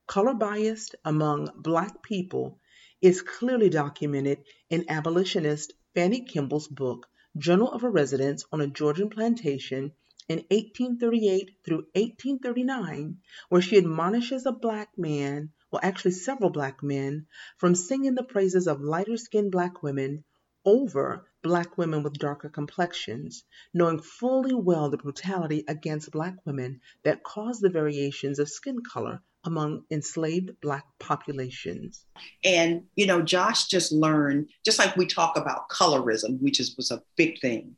[0.07, 2.59] Color bias among black people
[3.01, 9.09] is clearly documented in abolitionist Fanny Kemble's book, Journal of a Residence on a Georgian
[9.09, 9.93] Plantation
[10.27, 17.27] in 1838 through 1839, where she admonishes a black man well, actually several black men,
[17.57, 20.23] from singing the praises of lighter skinned black women
[20.65, 27.23] over black women with darker complexions, knowing fully well the brutality against black women that
[27.23, 32.05] caused the variations of skin color among enslaved black populations.
[32.43, 36.91] And you know, Josh just learned, just like we talk about colorism, which is was
[36.91, 37.75] a big thing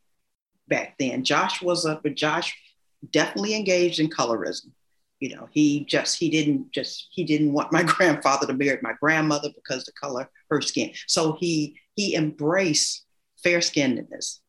[0.68, 1.24] back then.
[1.24, 2.58] Josh was a but Josh
[3.12, 4.72] definitely engaged in colorism
[5.20, 8.94] you know he just he didn't just he didn't want my grandfather to marry my
[9.00, 13.06] grandmother because the color her skin so he he embraced
[13.44, 14.40] fair skinnedness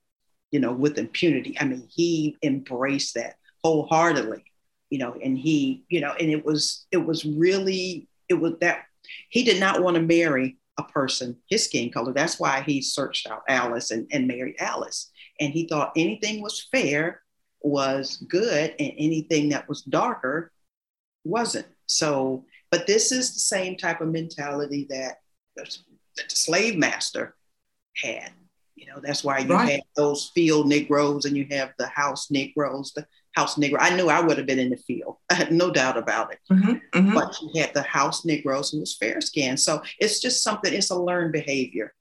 [0.50, 4.44] you know with impunity i mean he embraced that wholeheartedly
[4.90, 8.85] you know and he you know and it was it was really it was that
[9.28, 12.12] He did not want to marry a person his skin color.
[12.12, 15.11] That's why he searched out Alice and, and married Alice.
[15.40, 17.22] And he thought anything was fair
[17.62, 20.52] was good and anything that was darker
[21.24, 21.66] wasn't.
[21.87, 25.16] So, but this is the same type of mentality that,
[25.56, 25.76] that
[26.16, 27.35] the slave master
[27.96, 28.30] had.
[28.76, 29.72] You know, that's why you right.
[29.72, 33.76] have those field Negroes and you have the house Negroes, the house Negro.
[33.78, 35.16] I knew I would have been in the field.
[35.30, 36.38] I had no doubt about it.
[36.50, 37.14] Mm-hmm, mm-hmm.
[37.14, 39.61] But you had the house Negroes and was fair skinned.
[39.61, 41.92] So it's just something, it's a learned behavior.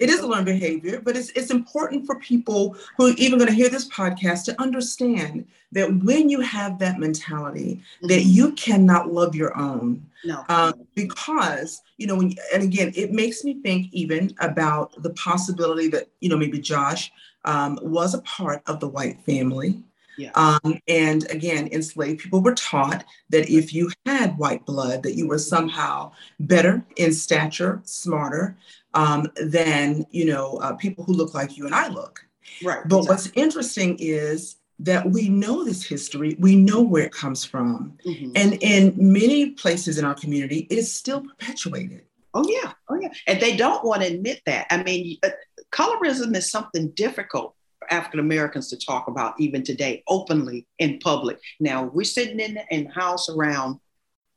[0.00, 3.48] It is a learned behavior, but it's, it's important for people who are even going
[3.48, 8.08] to hear this podcast to understand that when you have that mentality, mm-hmm.
[8.08, 10.04] that you cannot love your own.
[10.24, 10.44] No.
[10.48, 15.88] Um, because, you know, when, and again, it makes me think even about the possibility
[15.88, 17.12] that, you know, maybe Josh
[17.44, 19.82] um, was a part of the white family.
[20.16, 20.30] Yeah.
[20.34, 25.26] Um, and again, enslaved people were taught that if you had white blood, that you
[25.26, 28.56] were somehow better in stature, smarter,
[28.94, 32.24] um, than you know uh, people who look like you and I look.
[32.62, 32.82] Right.
[32.86, 33.08] But exactly.
[33.08, 38.32] what's interesting is that we know this history, we know where it comes from, mm-hmm.
[38.34, 42.02] and in many places in our community, it is still perpetuated.
[42.34, 44.66] Oh yeah, oh yeah, and they don't want to admit that.
[44.70, 45.30] I mean, uh,
[45.72, 51.38] colorism is something difficult for African Americans to talk about even today, openly in public.
[51.60, 53.78] Now we're sitting in in the house around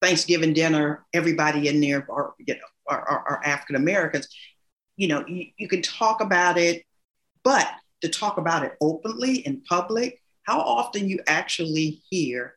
[0.02, 4.28] Thanksgiving dinner, everybody in there are you know are, are, are African Americans,
[4.96, 6.84] you know, you, you can talk about it,
[7.44, 7.68] but
[8.02, 12.56] to talk about it openly in public, how often you actually hear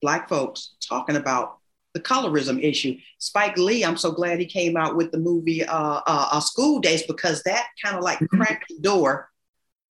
[0.00, 1.58] Black folks talking about
[1.94, 2.96] the colorism issue.
[3.18, 6.80] Spike Lee, I'm so glad he came out with the movie uh, uh, uh School
[6.80, 8.36] Daze because that kind of like mm-hmm.
[8.36, 9.30] cracked the door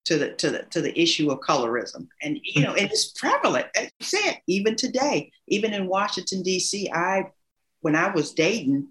[0.06, 2.08] to the to the to the issue of colorism.
[2.22, 3.66] And you know, it is prevalent.
[3.76, 7.30] As you said, even today, even in Washington D.C., I
[7.80, 8.88] when I was dating,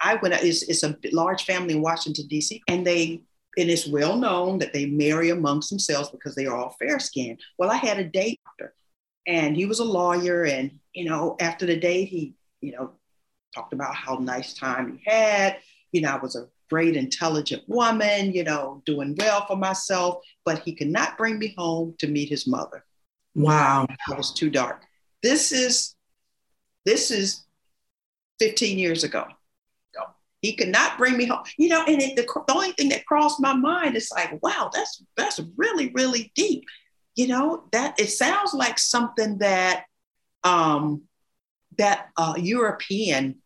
[0.00, 3.22] I went, it's, it's a large family in Washington, D.C., and they,
[3.58, 7.40] and it's well known that they marry amongst themselves because they are all fair skinned.
[7.58, 8.40] Well, I had a date
[9.26, 10.44] and he was a lawyer.
[10.44, 12.92] And, you know, after the date, he, you know,
[13.54, 15.58] talked about how nice time he had.
[15.92, 20.60] You know, I was a great, intelligent woman, you know, doing well for myself, but
[20.60, 22.84] he could not bring me home to meet his mother.
[23.34, 23.86] Wow.
[24.08, 24.82] It was too dark.
[25.22, 25.94] This is,
[26.84, 27.44] this is
[28.38, 29.26] 15 years ago.
[30.40, 31.42] He could not bring me home.
[31.58, 34.70] You know, and it, the, the only thing that crossed my mind is like, wow,
[34.72, 36.64] that's that's really really deep.
[37.14, 39.84] You know, that it sounds like something that
[40.44, 41.02] um,
[41.78, 43.36] that uh, European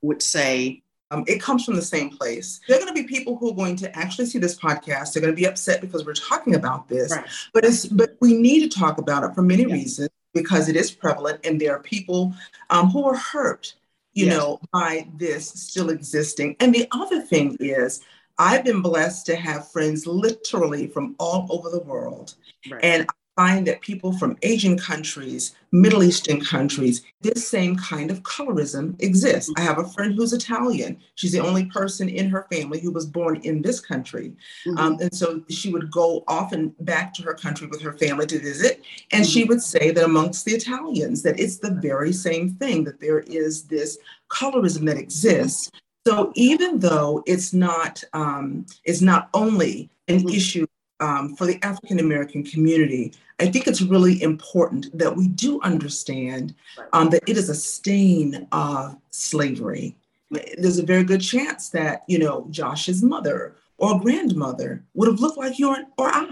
[0.00, 0.82] would say.
[1.10, 2.58] Um, it comes from the same place.
[2.66, 5.12] There are going to be people who are going to actually see this podcast.
[5.12, 7.12] They're going to be upset because we're talking about this.
[7.12, 7.26] Right.
[7.52, 9.74] But it's but we need to talk about it for many yeah.
[9.74, 12.32] reasons because it is prevalent and there are people
[12.70, 13.74] um, who are hurt
[14.14, 14.36] you yes.
[14.36, 16.56] know, by this still existing.
[16.60, 18.02] And the other thing is,
[18.38, 22.34] I've been blessed to have friends literally from all over the world.
[22.70, 22.82] Right.
[22.82, 29.00] And find that people from Asian countries, Middle Eastern countries, this same kind of colorism
[29.02, 29.50] exists.
[29.56, 30.98] I have a friend who's Italian.
[31.14, 34.34] She's the only person in her family who was born in this country.
[34.66, 34.78] Mm-hmm.
[34.78, 38.38] Um, and so she would go often back to her country with her family to
[38.38, 38.82] visit.
[39.12, 39.30] And mm-hmm.
[39.30, 43.20] she would say that amongst the Italians, that it's the very same thing, that there
[43.20, 43.98] is this
[44.30, 45.70] colorism that exists.
[46.06, 50.28] So even though it's not, um, it's not only an mm-hmm.
[50.28, 50.66] issue
[51.02, 56.54] um, for the African American community, I think it's really important that we do understand
[56.92, 59.96] um, that it is a stain of slavery.
[60.30, 65.38] There's a very good chance that, you know, Josh's mother or grandmother would have looked
[65.38, 66.30] like you or, or I.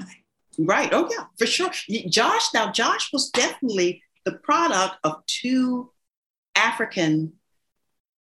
[0.57, 0.91] Right.
[0.93, 1.71] Oh, yeah, for sure.
[2.09, 5.91] Josh, now, Josh was definitely the product of two
[6.55, 7.33] African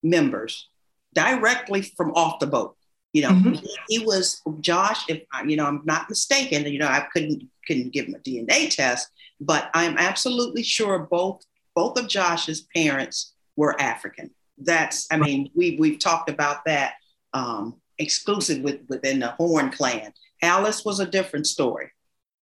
[0.03, 0.69] members
[1.15, 2.77] directly from off the boat.
[3.13, 3.53] You know, mm-hmm.
[3.55, 5.05] he, he, was Josh.
[5.09, 6.65] If you know, I'm not mistaken.
[6.67, 9.09] You know, I couldn't couldn't give him a DNA test,
[9.41, 11.45] but I'm absolutely sure both
[11.75, 14.31] both of Josh's parents were African.
[14.59, 16.95] That's, I mean, we we've talked about that
[17.33, 20.13] um, exclusive with, within the Horn clan.
[20.43, 21.91] Alice was a different story.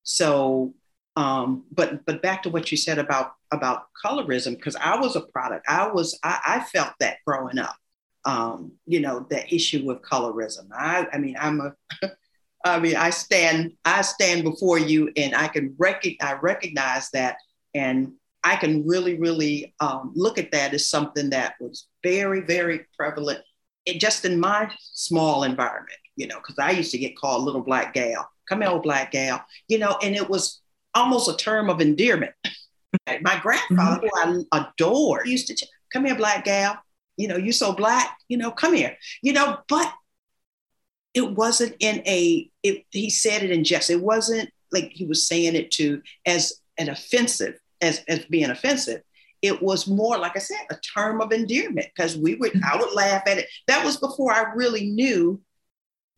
[0.02, 0.74] So,
[1.16, 5.20] um, but but back to what you said about about colorism, because I was a
[5.20, 5.66] product.
[5.68, 7.76] I was I, I felt that growing up
[8.28, 10.68] um, you know, the issue with colorism.
[10.70, 11.72] I, I mean, I'm a,
[12.64, 17.36] I mean, I stand, I stand before you, and I can rec- I recognize that,
[17.74, 18.12] and
[18.44, 23.40] I can really, really um, look at that as something that was very, very prevalent,
[23.86, 25.98] it, just in my small environment.
[26.14, 29.12] You know, because I used to get called little black gal, come here, old black
[29.12, 29.42] gal.
[29.68, 30.60] You know, and it was
[30.94, 32.34] almost a term of endearment.
[33.22, 34.32] my grandfather, mm-hmm.
[34.32, 36.78] who I adore, used to come here, black gal
[37.18, 39.92] you know, you so black, you know, come here, you know, but
[41.12, 43.90] it wasn't in a, it, he said it in jest.
[43.90, 49.02] It wasn't like he was saying it to as an offensive, as, as being offensive.
[49.42, 52.94] It was more, like I said, a term of endearment because we would, I would
[52.94, 53.48] laugh at it.
[53.66, 55.40] That was before I really knew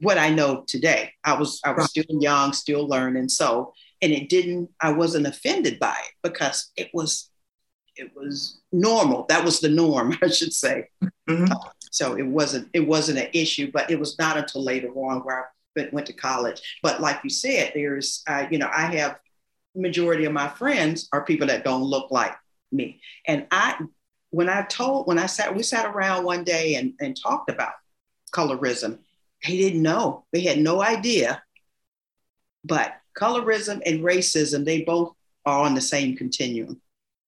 [0.01, 1.12] what I know today.
[1.24, 3.30] I was, I was still young, still learning.
[3.30, 3.72] So,
[4.03, 7.30] and it didn't, I wasn't offended by it because it was,
[8.01, 9.26] it was normal.
[9.28, 10.88] That was the norm, I should say.
[11.28, 11.53] Mm-hmm.
[11.53, 15.20] Uh, so it wasn't, it wasn't an issue, but it was not until later on
[15.20, 16.78] where I went to college.
[16.82, 19.18] But like you said, there's, uh, you know, I have
[19.74, 22.34] majority of my friends are people that don't look like
[22.72, 23.01] me.
[23.26, 23.78] And I,
[24.30, 27.72] when I told, when I sat, we sat around one day and, and talked about
[28.32, 28.98] colorism,
[29.46, 30.24] they didn't know.
[30.32, 31.42] They had no idea.
[32.64, 35.14] But colorism and racism, they both
[35.46, 36.80] are on the same continuum.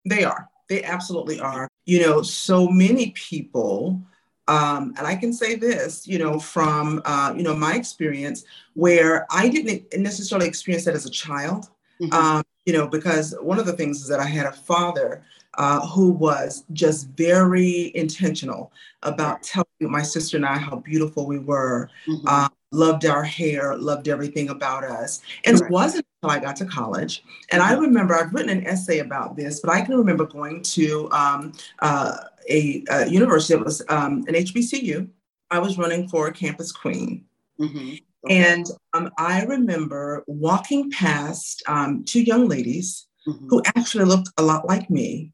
[0.04, 0.48] They are.
[0.72, 1.68] They absolutely are.
[1.84, 4.00] You know, so many people,
[4.48, 9.26] um, and I can say this, you know, from uh, you know my experience, where
[9.30, 11.68] I didn't necessarily experience that as a child.
[12.00, 12.14] Mm-hmm.
[12.14, 15.22] Um, you know, because one of the things is that I had a father
[15.58, 18.72] uh, who was just very intentional
[19.02, 22.26] about telling my sister and I how beautiful we were, mm-hmm.
[22.26, 25.20] uh, loved our hair, loved everything about us.
[25.44, 27.22] And it wasn't until I got to college.
[27.50, 27.72] And mm-hmm.
[27.72, 31.52] I remember I've written an essay about this, but I can remember going to um,
[31.80, 32.16] uh,
[32.48, 35.08] a, a, university, it was um, an HBCU.
[35.50, 37.26] I was running for campus queen.
[37.60, 37.96] Mm-hmm.
[38.24, 38.44] Okay.
[38.44, 43.48] And um, I remember walking past um, two young ladies mm-hmm.
[43.48, 45.32] who actually looked a lot like me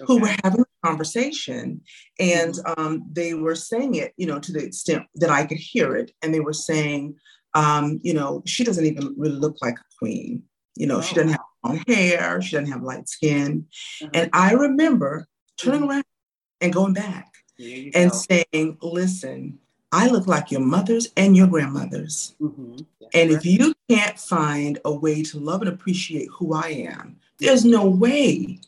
[0.00, 0.04] okay.
[0.06, 1.80] who were having a conversation
[2.18, 2.80] and mm-hmm.
[2.80, 6.12] um, they were saying it, you know, to the extent that I could hear it.
[6.22, 7.16] And they were saying,
[7.54, 10.42] um, you know, she doesn't even really look like a queen.
[10.76, 11.02] You know, oh.
[11.02, 13.66] she doesn't have long hair, she doesn't have light skin.
[14.02, 14.10] Mm-hmm.
[14.14, 15.26] And I remember
[15.56, 15.90] turning mm-hmm.
[15.90, 16.04] around
[16.60, 18.16] and going back and go.
[18.16, 19.58] saying, listen,
[19.92, 22.34] I look like your mothers and your grandmothers.
[22.40, 22.78] Mm-hmm.
[23.14, 27.64] And if you can't find a way to love and appreciate who I am, there's
[27.64, 28.58] no way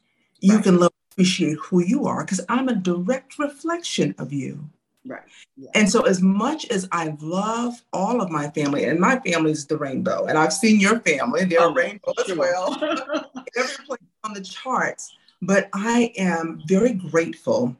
[0.41, 0.63] you right.
[0.63, 4.69] can love appreciate who you are because I'm a direct reflection of you.
[5.07, 5.23] Right.
[5.57, 5.71] Yeah.
[5.75, 9.67] And so, as much as I love all of my family, and my family is
[9.67, 12.33] the rainbow, and I've seen your family, they're oh, rainbow sure.
[12.33, 12.75] as well,
[13.57, 15.17] every place on the charts.
[15.41, 17.77] But I am very grateful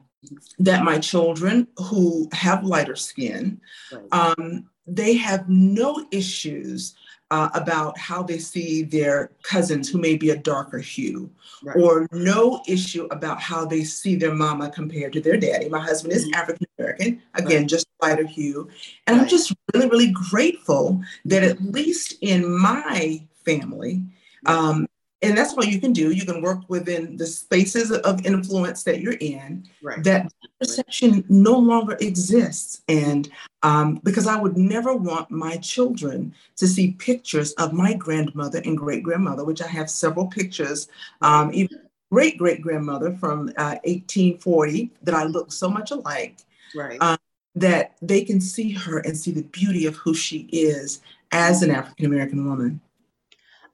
[0.59, 3.59] that my children who have lighter skin,
[3.91, 4.35] right.
[4.37, 6.95] um, they have no issues
[7.31, 11.29] uh, about how they see their cousins who may be a darker hue,
[11.63, 11.75] right.
[11.75, 15.67] or no issue about how they see their mama compared to their daddy.
[15.69, 16.35] My husband is mm-hmm.
[16.35, 17.69] African American, again, right.
[17.69, 18.69] just lighter hue.
[19.05, 19.23] And right.
[19.23, 24.03] I'm just really, really grateful that at least in my family,
[24.45, 24.87] um,
[25.21, 26.11] and that's what you can do.
[26.11, 29.67] You can work within the spaces of influence that you're in.
[29.81, 30.03] Right.
[30.03, 33.29] That perception no longer exists, and
[33.63, 38.77] um, because I would never want my children to see pictures of my grandmother and
[38.77, 40.87] great grandmother, which I have several pictures,
[41.21, 46.37] um, even great great grandmother from uh, 1840 that I look so much alike.
[46.75, 47.01] Right.
[47.01, 47.17] Um,
[47.55, 51.01] that they can see her and see the beauty of who she is
[51.31, 52.79] as an African American woman.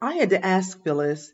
[0.04, 1.32] I had to ask Phyllis,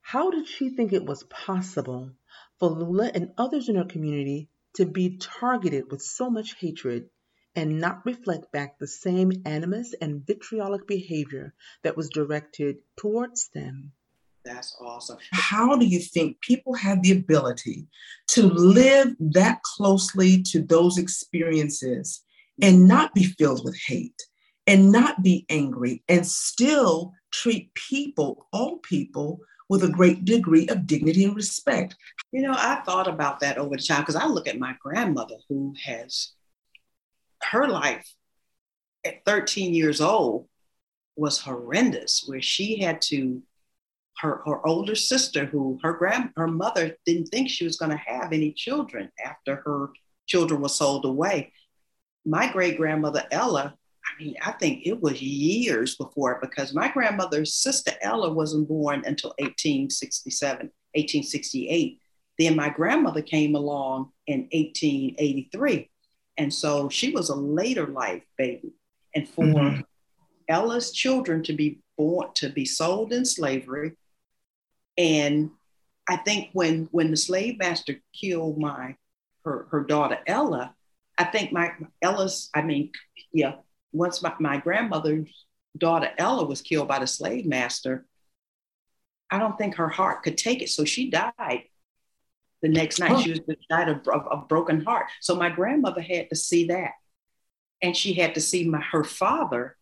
[0.00, 2.10] how did she think it was possible
[2.58, 7.08] for Lula and others in her community to be targeted with so much hatred
[7.54, 11.54] and not reflect back the same animus and vitriolic behavior
[11.84, 13.92] that was directed towards them?
[14.44, 15.18] That's awesome.
[15.30, 17.86] How do you think people have the ability
[18.30, 22.24] to live that closely to those experiences
[22.60, 24.20] and not be filled with hate
[24.66, 30.86] and not be angry and still treat people, all people, with a great degree of
[30.86, 31.94] dignity and respect.
[32.32, 35.36] You know, I thought about that over the time because I look at my grandmother
[35.48, 36.32] who has
[37.44, 38.12] her life
[39.04, 40.48] at 13 years old
[41.16, 43.42] was horrendous, where she had to
[44.18, 47.96] her, her older sister, who her grand her mother didn't think she was going to
[47.96, 49.90] have any children after her
[50.26, 51.52] children were sold away.
[52.26, 53.76] My great grandmother Ella
[54.10, 59.02] I mean, I think it was years before because my grandmother's sister Ella wasn't born
[59.06, 60.58] until 1867,
[60.94, 62.00] 1868.
[62.38, 65.90] Then my grandmother came along in 1883.
[66.38, 68.72] And so she was a later life baby.
[69.14, 69.80] And for mm-hmm.
[70.48, 73.92] Ella's children to be born, to be sold in slavery.
[74.96, 75.50] And
[76.08, 78.96] I think when when the slave master killed my
[79.44, 80.74] her, her daughter Ella,
[81.18, 82.90] I think my Ella's, I mean,
[83.32, 83.56] yeah,
[83.92, 85.28] once my, my grandmother's
[85.76, 88.06] daughter Ella was killed by the slave master,
[89.30, 90.68] I don't think her heart could take it.
[90.68, 91.64] So she died
[92.62, 93.12] the next night.
[93.12, 93.20] Oh.
[93.20, 95.06] She was died of a broken heart.
[95.20, 96.92] So my grandmother had to see that.
[97.82, 99.76] And she had to see my, her father,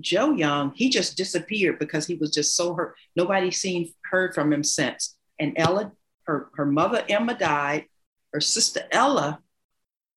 [0.00, 2.96] Joe Young, he just disappeared because he was just so hurt.
[3.14, 5.16] Nobody seen heard from him since.
[5.38, 5.92] And Ella,
[6.26, 7.86] her, her mother Emma died.
[8.32, 9.40] Her sister Ella,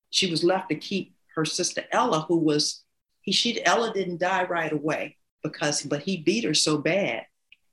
[0.09, 2.83] she was left to keep her sister Ella, who was
[3.27, 7.25] he she Ella didn't die right away because but he beat her so bad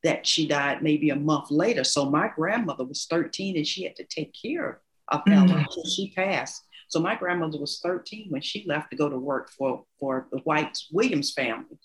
[0.02, 1.84] that she died maybe a month later.
[1.84, 5.58] So my grandmother was 13 and she had to take care of Ella mm-hmm.
[5.58, 6.66] until she passed.
[6.88, 10.38] So my grandmother was 13 when she left to go to work for, for the
[10.40, 11.78] White Williams family.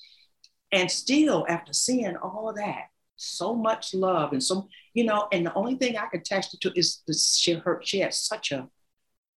[0.71, 5.45] And still, after seeing all of that, so much love and so, you know, and
[5.45, 8.51] the only thing I could attach it to is the, she, her, she had such
[8.51, 8.67] a,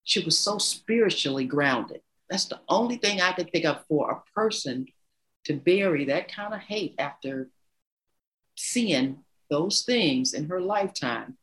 [0.05, 2.01] she was so spiritually grounded.
[2.31, 4.87] That's the only thing I could think of for a person
[5.45, 7.49] to bury that kind of hate after
[8.55, 9.17] seeing
[9.49, 11.37] those things in her lifetime,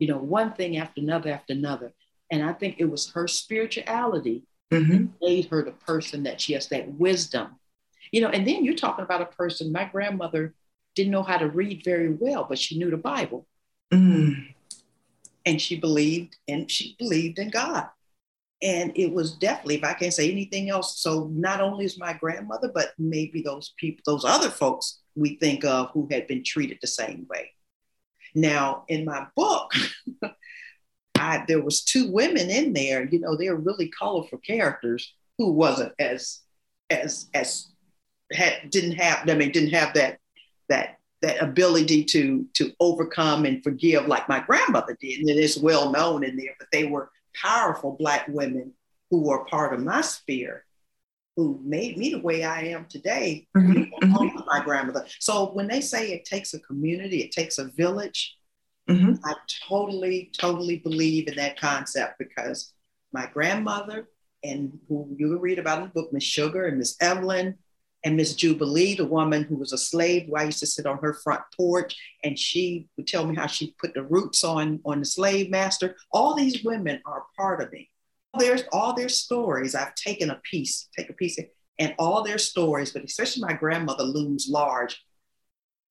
[0.00, 1.92] you know, one thing after another after another.
[2.32, 4.90] And I think it was her spirituality mm-hmm.
[4.90, 7.60] that made her the person that she has, that wisdom.
[8.10, 10.54] You know, and then you're talking about a person, my grandmother
[10.96, 13.46] didn't know how to read very well, but she knew the Bible.
[13.92, 14.54] Mm.
[15.44, 17.88] And she believed and she believed in God.
[18.62, 22.14] And it was definitely, if I can't say anything else, so not only is my
[22.14, 26.78] grandmother, but maybe those people, those other folks we think of who had been treated
[26.80, 27.50] the same way.
[28.34, 29.72] Now, in my book,
[31.18, 33.04] I, there was two women in there.
[33.04, 36.40] You know, they're really colorful characters who wasn't as
[36.90, 37.72] as as
[38.32, 39.28] had didn't have.
[39.28, 40.18] I mean, didn't have that
[40.68, 45.20] that that ability to to overcome and forgive like my grandmother did.
[45.20, 47.10] And it is well known in there, but they were
[47.40, 48.72] powerful black women
[49.10, 50.64] who were part of my sphere
[51.36, 53.82] who made me the way I am today, mm-hmm.
[54.02, 54.40] mm-hmm.
[54.46, 55.04] my grandmother.
[55.20, 58.36] So when they say it takes a community, it takes a village,
[58.88, 59.14] mm-hmm.
[59.22, 59.34] I
[59.68, 62.72] totally, totally believe in that concept because
[63.12, 64.08] my grandmother
[64.42, 67.56] and who you read about in the book, Miss Sugar and Miss Evelyn
[68.06, 70.98] and Miss Jubilee, the woman who was a slave, who I used to sit on
[70.98, 75.00] her front porch and she would tell me how she put the roots on, on
[75.00, 75.96] the slave master.
[76.12, 77.90] All these women are part of me
[78.38, 79.74] There's all their stories.
[79.74, 81.36] I've taken a piece, take a piece,
[81.80, 85.04] and all their stories, but especially my grandmother looms large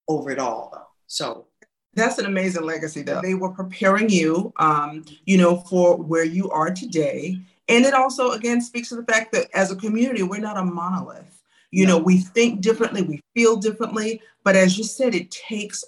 [0.08, 0.70] over it all.
[0.74, 0.88] Though.
[1.08, 1.48] So
[1.96, 3.02] that's an amazing legacy.
[3.02, 7.38] Though they were preparing you, um, you know, for where you are today,
[7.68, 10.64] and it also again speaks to the fact that as a community, we're not a
[10.64, 11.42] monolith.
[11.76, 11.98] You no.
[11.98, 15.84] know, we think differently, we feel differently, but as you said, it takes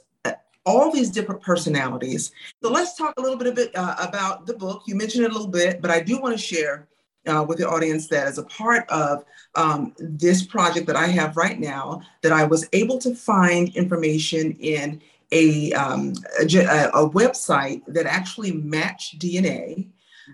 [0.65, 2.33] all these different personalities.
[2.61, 4.83] So let's talk a little bit, a bit uh, about the book.
[4.85, 6.89] You mentioned it a little bit, but I do want to share
[7.25, 9.23] uh, with the audience that as a part of
[9.55, 14.57] um, this project that I have right now, that I was able to find information
[14.59, 19.87] in a, um, a, a, website that actually matched DNA.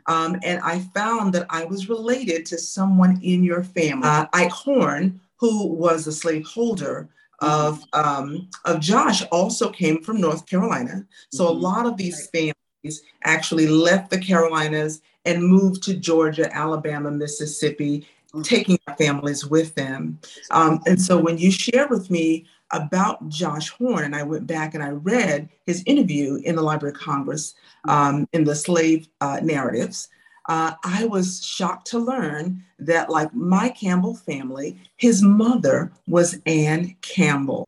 [0.08, 4.51] Um, and I found that I was related to someone in your family, uh, Ike
[4.51, 11.06] Horn, who was a slaveholder of um, of Josh also came from North Carolina.
[11.34, 11.58] So mm-hmm.
[11.58, 18.08] a lot of these families actually left the Carolinas and moved to Georgia, Alabama, Mississippi,
[18.30, 18.41] mm-hmm.
[18.44, 20.18] taking their families with them.
[20.52, 24.76] Um, and so when you shared with me about Josh Horn, and I went back
[24.76, 27.54] and I read his interview in the Library of Congress
[27.89, 30.08] um, in the slave uh, narratives
[30.48, 36.96] uh, I was shocked to learn that, like my Campbell family, his mother was Ann
[37.02, 37.66] Campbell.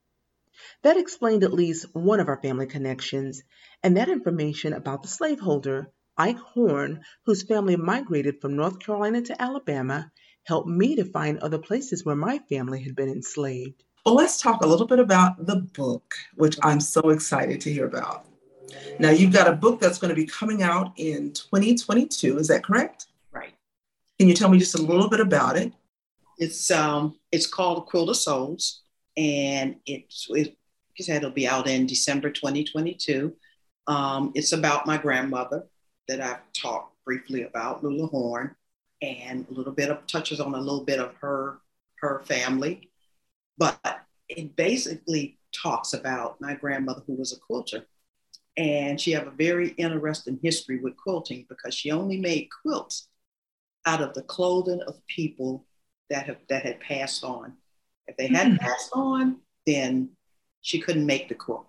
[0.84, 3.44] That explained at least one of our family connections,
[3.82, 9.42] and that information about the slaveholder, Ike Horn, whose family migrated from North Carolina to
[9.42, 10.12] Alabama,
[10.44, 13.84] helped me to find other places where my family had been enslaved.
[14.06, 17.88] Well, let's talk a little bit about the book, which I'm so excited to hear
[17.88, 18.28] about.
[19.00, 22.38] Now, you've got a book that's going to be coming out in 2022.
[22.38, 23.08] Is that correct?
[23.32, 23.54] Right.
[24.20, 25.74] Can you tell me just a little bit about it?
[26.38, 28.82] It's um, it's called Quilt of Souls,
[29.16, 30.58] and it's it,
[31.00, 33.34] said it'll be out in December 2022.
[33.88, 35.66] Um, it's about my grandmother
[36.08, 38.56] that I've talked briefly about, Lula Horn,
[39.02, 41.60] and a little bit of touches on a little bit of her
[42.00, 42.90] her family,
[43.58, 43.80] but
[44.28, 47.86] it basically talks about my grandmother who was a quilter
[48.58, 53.08] and she have a very interesting history with quilting because she only made quilts
[53.86, 55.66] out of the clothing of people
[56.10, 57.54] that have that had passed on.
[58.08, 58.66] If they hadn't mm-hmm.
[58.66, 60.10] passed on, then
[60.62, 61.68] she couldn't make the quilt.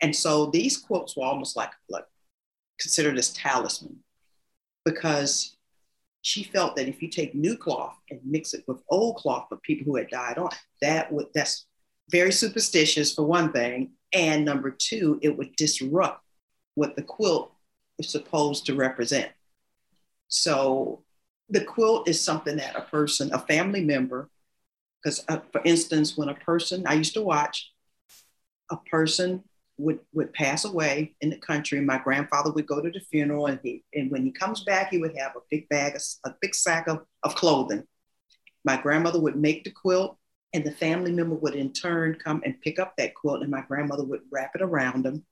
[0.00, 2.04] And so these quilts were almost like, like
[2.78, 3.98] considered as talisman
[4.84, 5.56] because
[6.22, 9.62] she felt that if you take new cloth and mix it with old cloth of
[9.62, 10.50] people who had died on,
[10.80, 11.66] that would that's
[12.10, 13.92] very superstitious for one thing.
[14.12, 16.22] And number two, it would disrupt
[16.74, 17.52] what the quilt
[17.98, 19.30] is supposed to represent.
[20.28, 21.02] So
[21.50, 24.30] the quilt is something that a person, a family member,
[25.02, 27.72] because uh, for instance, when a person, I used to watch,
[28.70, 29.42] a person
[29.78, 31.80] would, would pass away in the country.
[31.80, 34.98] My grandfather would go to the funeral and he, and when he comes back, he
[34.98, 37.84] would have a big bag, a, a big sack of, of clothing.
[38.64, 40.18] My grandmother would make the quilt
[40.54, 43.60] and the family member would in turn come and pick up that quilt and my
[43.62, 45.24] grandmother would wrap it around them.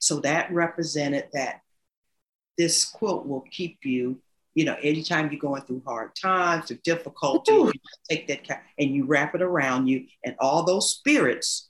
[0.00, 1.60] So that represented that
[2.56, 4.20] this quilt will keep you,
[4.54, 7.72] you know, anytime you're going through hard times or difficulty, you
[8.10, 11.68] take that and you wrap it around you and all those spirits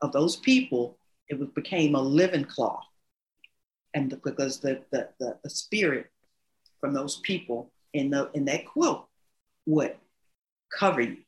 [0.00, 2.84] of those people, it became a living cloth.
[3.94, 6.06] And the, because the, the, the, the spirit
[6.80, 9.06] from those people in, the, in that quilt
[9.66, 9.94] would
[10.72, 11.18] cover you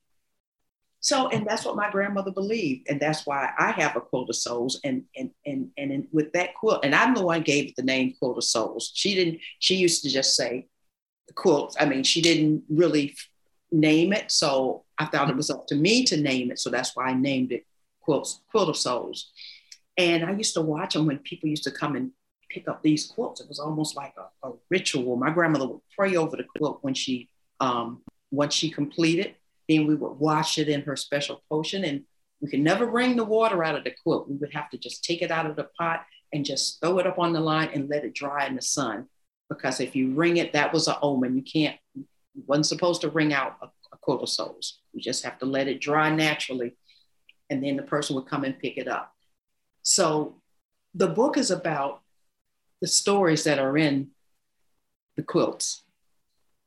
[1.05, 2.88] so, and that's what my grandmother believed.
[2.88, 4.80] And that's why I have a quilt of souls.
[4.84, 7.82] And and and and in, with that quilt, and I'm the one gave it the
[7.82, 8.90] name quilt of souls.
[8.94, 10.66] She didn't, she used to just say
[11.34, 11.76] quilt.
[11.78, 13.14] I mean, she didn't really
[13.70, 14.32] name it.
[14.32, 16.59] So I thought it was up to me to name it.
[16.59, 17.66] So that's why I named it
[18.00, 19.30] quilts, quilt of souls.
[19.98, 22.12] And I used to watch them when people used to come and
[22.48, 23.42] pick up these quilts.
[23.42, 25.16] It was almost like a, a ritual.
[25.16, 27.28] My grandmother would pray over the quilt when she
[27.61, 28.00] um,
[28.30, 29.34] once she completed
[29.69, 32.05] then we would wash it in her special potion and
[32.41, 34.29] we could never wring the water out of the quilt.
[34.29, 37.07] We would have to just take it out of the pot and just throw it
[37.07, 39.07] up on the line and let it dry in the sun.
[39.49, 41.37] Because if you wring it, that was an omen.
[41.37, 42.05] You can't, you
[42.47, 44.81] wasn't supposed to wring out a, a quilt of souls.
[44.93, 46.77] You just have to let it dry naturally.
[47.49, 49.12] And then the person would come and pick it up.
[49.83, 50.41] So
[50.95, 52.03] the book is about
[52.81, 54.09] the stories that are in
[55.17, 55.84] the quilts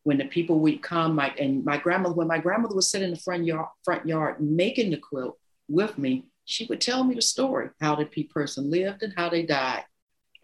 [0.08, 3.12] when the people would come, my and my grandmother, when my grandmother would sit in
[3.12, 5.38] the front yard, front yard making the quilt
[5.68, 9.43] with me, she would tell me the story, how the person lived and how they
[9.43, 9.84] died,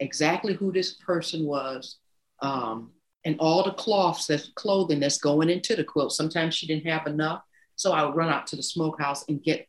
[0.00, 1.96] exactly who this person was,
[2.42, 2.90] um,
[3.24, 6.12] and all the cloths, that's clothing that's going into the quilt.
[6.12, 7.42] Sometimes she didn't have enough,
[7.74, 9.66] so I would run out to the smokehouse and get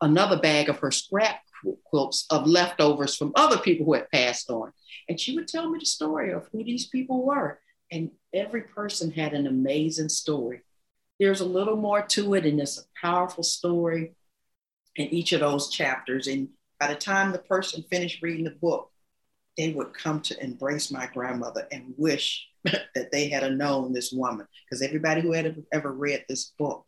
[0.00, 1.42] another bag of her scrap
[1.84, 4.72] quilts of leftovers from other people who had passed on.
[5.08, 7.60] And she would tell me the story of who these people were
[7.92, 10.62] and every person had an amazing story.
[11.18, 14.14] There's a little more to it, and it's a powerful story
[14.96, 16.26] in each of those chapters.
[16.26, 16.48] And
[16.80, 18.90] by the time the person finished reading the book,
[19.56, 24.46] they would come to embrace my grandmother and wish that they had known this woman.
[24.64, 26.86] Because everybody who had ever read this book,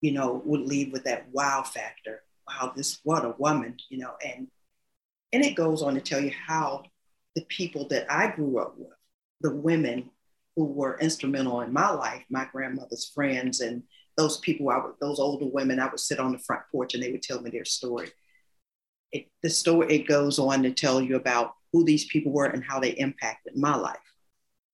[0.00, 2.22] you know, would leave with that wow factor.
[2.46, 4.46] Wow, this what a woman, you know, and
[5.32, 6.84] and it goes on to tell you how
[7.34, 8.92] the people that I grew up with,
[9.40, 10.10] the women
[10.56, 13.82] who were instrumental in my life, my grandmother's friends and
[14.16, 17.02] those people, I would, those older women, I would sit on the front porch and
[17.02, 18.08] they would tell me their story.
[19.12, 22.64] It, the story, it goes on to tell you about who these people were and
[22.64, 23.98] how they impacted my life.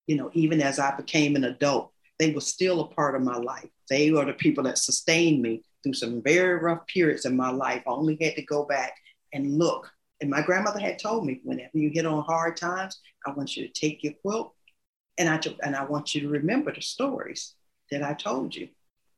[0.06, 3.36] You know, even as I became an adult, they were still a part of my
[3.36, 3.68] life.
[3.90, 7.82] They were the people that sustained me through some very rough periods in my life.
[7.86, 8.94] I only had to go back
[9.32, 9.90] and look.
[10.20, 13.66] And my grandmother had told me, whenever you hit on hard times, I want you
[13.66, 14.54] to take your quilt
[15.18, 17.54] and I and I want you to remember the stories
[17.90, 18.68] that I told you.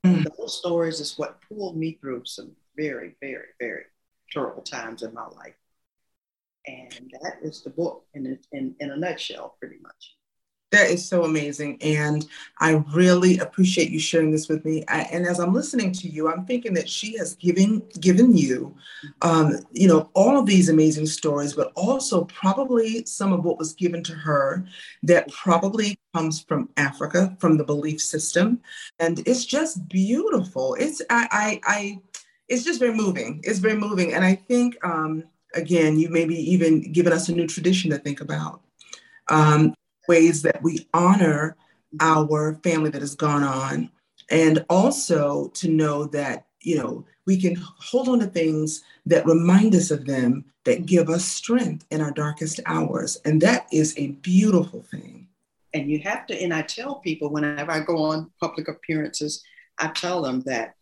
[0.05, 0.27] Mm.
[0.37, 3.85] Those stories is what pulled me through some very, very, very
[4.31, 5.55] terrible times in my life.
[6.67, 10.17] And that is the book in, in, in a nutshell, pretty much.
[10.75, 11.81] That is so amazing.
[11.83, 12.27] And
[12.59, 14.83] I really appreciate you sharing this with me.
[14.89, 18.75] I, and as I'm listening to you, I'm thinking that she has given given you,
[19.23, 23.73] um, you know, all of these amazing stories, but also probably some of what was
[23.75, 24.67] given to her
[25.05, 28.61] that probably comes from Africa, from the belief system.
[28.99, 30.75] And it's just beautiful.
[30.81, 32.01] It's I I, I
[32.49, 33.43] it's just very moving.
[33.45, 34.13] It's very moving.
[34.13, 35.23] And I think um,
[35.55, 38.61] again, you maybe even given us a new tradition to think about.
[39.29, 39.73] Um,
[40.09, 41.57] ways that we honor
[42.01, 43.91] our family that has gone on.
[44.31, 49.75] And also to know that you know we can hold on to things that remind
[49.75, 53.19] us of them that give us strength in our darkest hours.
[53.25, 55.29] And that is a beautiful thing.
[55.75, 59.43] And you have to and i tell people whenever i go on public appearances
[59.79, 60.75] i tell them that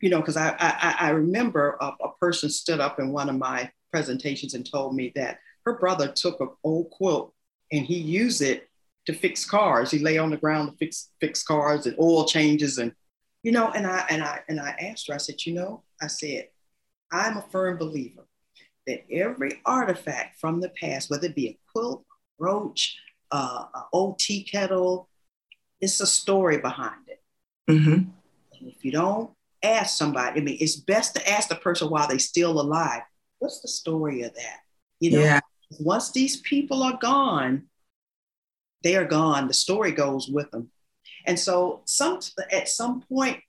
[0.00, 3.36] you know because I, I, I remember a, a person stood up in one of
[3.36, 7.32] my presentations and told me that her brother took an old quilt
[7.72, 8.68] and he used it
[9.06, 9.90] to fix cars.
[9.90, 12.92] He lay on the ground to fix fix cars and oil changes and
[13.42, 16.08] you know, and I and I and I asked her, I said, you know, I
[16.08, 16.48] said,
[17.12, 18.26] I'm a firm believer
[18.86, 22.04] that every artifact from the past, whether it be a quilt,
[22.38, 22.96] brooch,
[23.30, 25.08] uh, an old tea kettle,
[25.80, 27.22] it's a story behind it.
[27.70, 27.92] Mm-hmm.
[27.92, 28.12] And
[28.68, 29.30] if you don't
[29.62, 33.02] ask somebody, I mean, it's best to ask the person while they're still alive.
[33.38, 34.60] What's the story of that?
[35.00, 35.40] You know, yeah
[35.78, 37.64] once these people are gone,
[38.82, 39.48] they are gone.
[39.48, 40.70] The story goes with them.
[41.26, 43.40] And so some at some point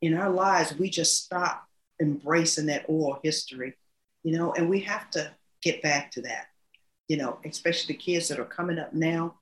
[0.00, 1.64] in our lives, we just stop
[2.00, 3.74] embracing that oral history,
[4.22, 5.30] you know, and we have to
[5.62, 6.46] get back to that,
[7.08, 9.34] you know, especially the kids that are coming up now.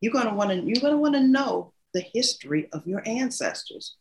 [0.00, 3.96] You're gonna want to you're gonna want to know the history of your ancestors.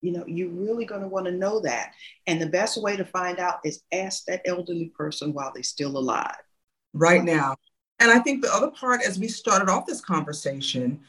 [0.00, 1.92] You know, you're really want to know that.
[2.26, 5.98] And the best way to find out is ask that elderly person while they're still
[5.98, 6.36] alive.
[6.94, 7.56] Right now.
[8.00, 11.00] And I think the other part, as we started off this conversation,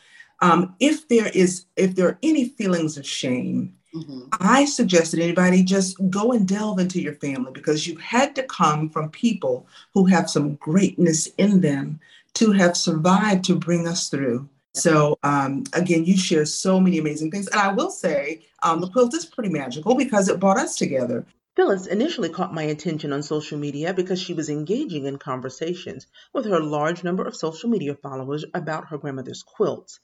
[0.41, 4.21] um, if there is, if there are any feelings of shame, mm-hmm.
[4.39, 8.43] I suggest that anybody just go and delve into your family because you've had to
[8.43, 11.99] come from people who have some greatness in them
[12.35, 14.47] to have survived to bring us through.
[14.75, 17.47] So um, again, you share so many amazing things.
[17.47, 21.25] And I will say um, the quilt is pretty magical because it brought us together.
[21.59, 26.45] Phyllis initially caught my attention on social media because she was engaging in conversations with
[26.45, 29.99] her large number of social media followers about her grandmother's quilts.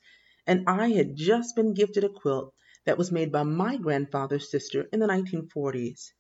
[0.46, 2.54] And I had just been gifted a quilt
[2.84, 6.12] that was made by my grandfather's sister in the 1940s.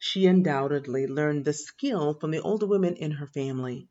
[0.00, 3.86] She undoubtedly learned the skill from the older women in her family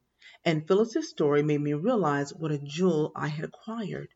[0.46, 4.10] and Phyllis's story made me realize what a jewel I had acquired.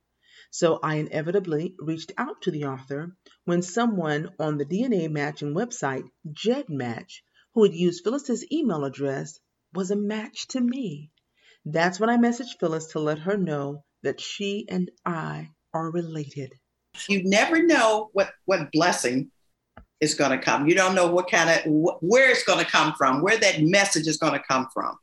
[0.56, 6.04] So I inevitably reached out to the author when someone on the DNA matching website,
[6.32, 7.24] GEDmatch,
[7.56, 9.39] who had used Phyllis's email address,
[9.74, 11.10] was a match to me.
[11.66, 16.54] That's when I messaged Phyllis to let her know that she and I are related.
[17.10, 19.32] You never know what, what blessing
[20.01, 20.68] is going to come.
[20.68, 21.62] You don't know what kind of,
[22.01, 24.99] where it's going to come from, where that message is going to come from.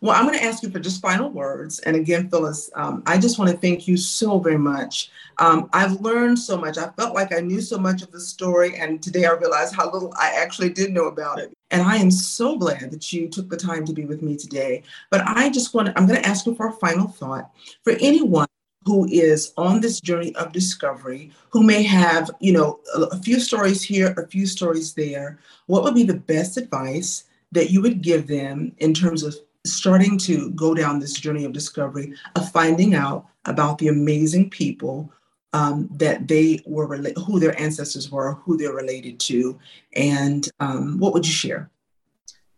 [0.00, 1.78] Well, I'm going to ask you for just final words.
[1.80, 5.10] And again, Phyllis, um, I just want to thank you so very much.
[5.38, 6.76] Um, I've learned so much.
[6.76, 9.92] I felt like I knew so much of the story, and today I realized how
[9.92, 11.52] little I actually did know about it.
[11.70, 14.82] And I am so glad that you took the time to be with me today.
[15.10, 17.50] But I just want to, I'm going to ask you for a final thought.
[17.84, 18.48] For anyone
[18.84, 23.38] who is on this journey of discovery, who may have, you know, a, a few
[23.38, 28.02] stories here, a few stories there, what would be the best advice that you would
[28.02, 32.94] give them in terms of starting to go down this journey of discovery, of finding
[32.94, 35.12] out about the amazing people
[35.52, 36.96] um, that they were,
[37.26, 39.58] who their ancestors were, who they're related to,
[39.94, 41.70] and um, what would you share?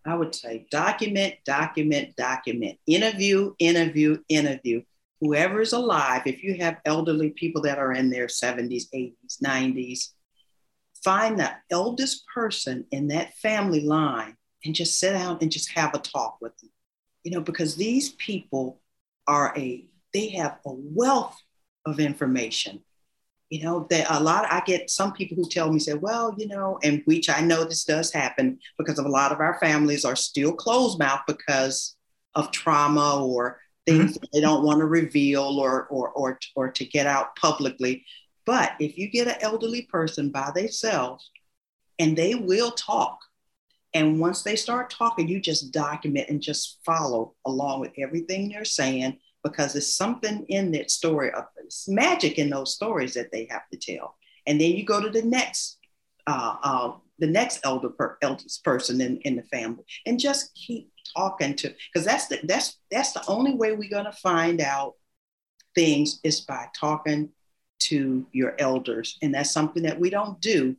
[0.07, 4.83] I would say document, document, document, interview, interview, interview.
[5.21, 10.11] Whoever is alive, if you have elderly people that are in their 70s, 80s, 90s,
[11.03, 15.95] find the eldest person in that family line and just sit down and just have
[15.95, 16.71] a talk with them
[17.25, 18.81] you know, because these people
[19.27, 21.37] are a, they have a wealth
[21.85, 22.83] of information.
[23.51, 26.49] You know, that a lot, I get some people who tell me, say, well, you
[26.49, 30.05] know, and which I know this does happen because of a lot of our families
[30.05, 31.97] are still closed mouth because
[32.35, 34.25] of trauma or things mm-hmm.
[34.33, 38.05] they don't want to reveal or, or, or, or to get out publicly.
[38.47, 41.31] But if you get an elderly person by themselves
[41.99, 43.19] and they will talk,
[43.95, 48.65] and once they start talking, you just document and just follow along with everything they're
[48.65, 51.31] saying because there's something in that story.
[51.65, 54.17] It's magic in those stories that they have to tell.
[54.47, 55.79] And then you go to the next,
[56.27, 60.91] uh, uh, the next elder per, eldest person in, in the family, and just keep
[61.17, 64.95] talking to because that's the that's that's the only way we're gonna find out
[65.77, 67.29] things is by talking
[67.79, 70.77] to your elders, and that's something that we don't do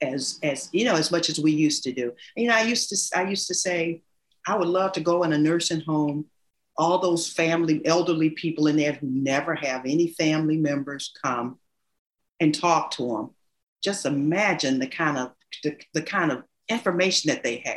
[0.00, 2.12] as as you know as much as we used to do.
[2.36, 4.02] You know, I used to I used to say
[4.46, 6.26] I would love to go in a nursing home,
[6.76, 11.58] all those family elderly people in there who never have any family members come
[12.40, 13.30] and talk to them.
[13.82, 15.32] Just imagine the kind of
[15.62, 17.76] the, the kind of information that they have.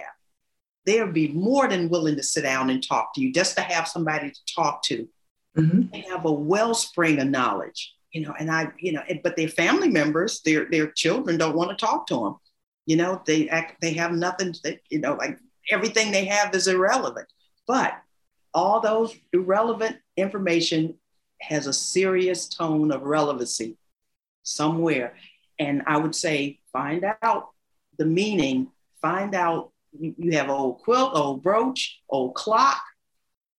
[0.86, 3.88] They'll be more than willing to sit down and talk to you just to have
[3.88, 5.08] somebody to talk to.
[5.58, 5.90] Mm-hmm.
[5.92, 9.90] They have a wellspring of knowledge you know, and I, you know, but their family
[9.90, 12.36] members, their their children don't want to talk to them.
[12.86, 14.56] You know, they act, they have nothing.
[14.64, 15.38] That, you know, like
[15.70, 17.28] everything they have is irrelevant.
[17.68, 17.94] But
[18.54, 20.96] all those irrelevant information
[21.42, 23.78] has a serious tone of relevancy
[24.44, 25.16] somewhere.
[25.60, 27.50] And I would say, find out
[27.98, 28.70] the meaning.
[29.02, 32.82] Find out you have old quilt, old brooch, old clock.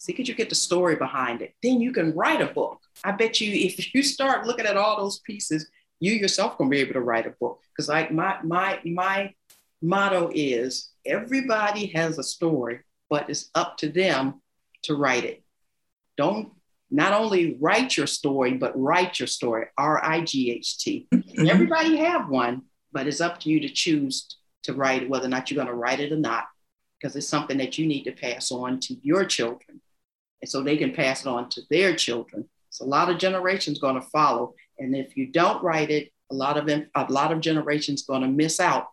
[0.01, 1.55] See, could you get the story behind it?
[1.63, 4.99] Then you can write a book I bet you if you start looking at all
[4.99, 7.61] those pieces, you yourself gonna be able to write a book.
[7.71, 9.35] Because like my my my
[9.83, 14.41] motto is everybody has a story, but it's up to them
[14.85, 15.43] to write it.
[16.17, 16.53] Don't
[16.91, 19.67] not only write your story, but write your story.
[19.79, 21.07] R-I-G-H-T.
[21.15, 21.47] Mm-hmm.
[21.47, 24.27] Everybody have one, but it's up to you to choose
[24.65, 26.47] to write it, whether or not you're going to write it or not,
[26.99, 29.81] because it's something that you need to pass on to your children.
[30.43, 33.79] And so they can pass it on to their children So a lot of generations
[33.79, 34.55] going to follow.
[34.79, 38.29] And if you don't write it, a lot of a lot of generations going to
[38.29, 38.89] miss out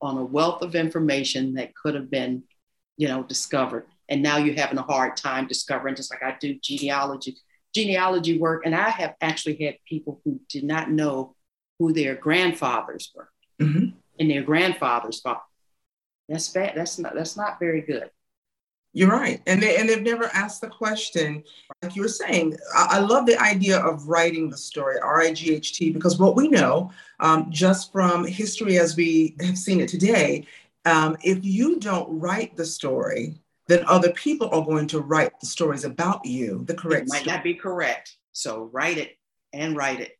[0.00, 2.44] on a wealth of information that could have been,
[2.96, 3.86] you know, discovered.
[4.08, 7.36] And now you're having a hard time discovering, just like I do genealogy,
[7.74, 8.62] genealogy work.
[8.64, 11.34] And I have actually had people who did not know
[11.78, 13.28] who their grandfathers were
[13.60, 13.96] mm-hmm.
[14.18, 15.40] and their grandfathers' father.
[16.28, 16.74] That's bad.
[16.76, 18.10] That's not that's not very good.
[18.98, 19.40] You're right.
[19.46, 21.44] And, they, and they've never asked the question,
[21.82, 22.56] like you were saying.
[22.74, 26.18] I, I love the idea of writing the story, R I G H T, because
[26.18, 26.90] what we know
[27.20, 30.48] um, just from history as we have seen it today,
[30.84, 33.36] um, if you don't write the story,
[33.68, 37.20] then other people are going to write the stories about you, the correct It might
[37.20, 37.36] story.
[37.36, 38.16] not be correct.
[38.32, 39.16] So write it
[39.52, 40.17] and write it.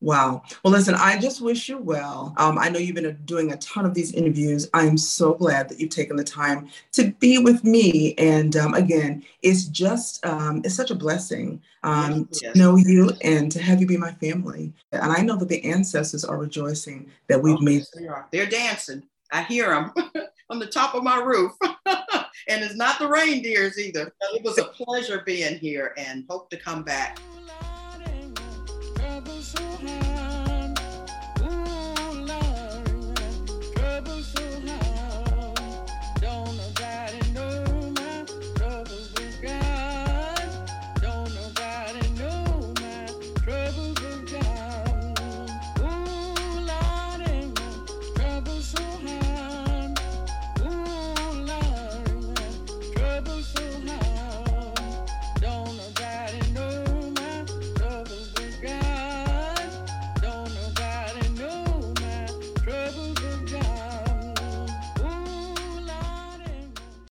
[0.00, 0.42] Wow.
[0.62, 2.32] Well, listen, I just wish you well.
[2.36, 4.70] Um, I know you've been doing a ton of these interviews.
[4.72, 8.14] I'm so glad that you've taken the time to be with me.
[8.16, 12.52] And um, again, it's just, um, it's such a blessing um, yes, yes.
[12.52, 14.72] to know you and to have you be my family.
[14.92, 17.84] And I know that the ancestors are rejoicing that we've oh, made.
[17.98, 18.28] They are.
[18.30, 19.02] They're dancing.
[19.32, 19.92] I hear them
[20.50, 21.52] on the top of my roof.
[21.86, 24.12] and it's not the reindeers either.
[24.34, 27.18] It was a pleasure being here and hope to come back.
[29.40, 30.17] So high.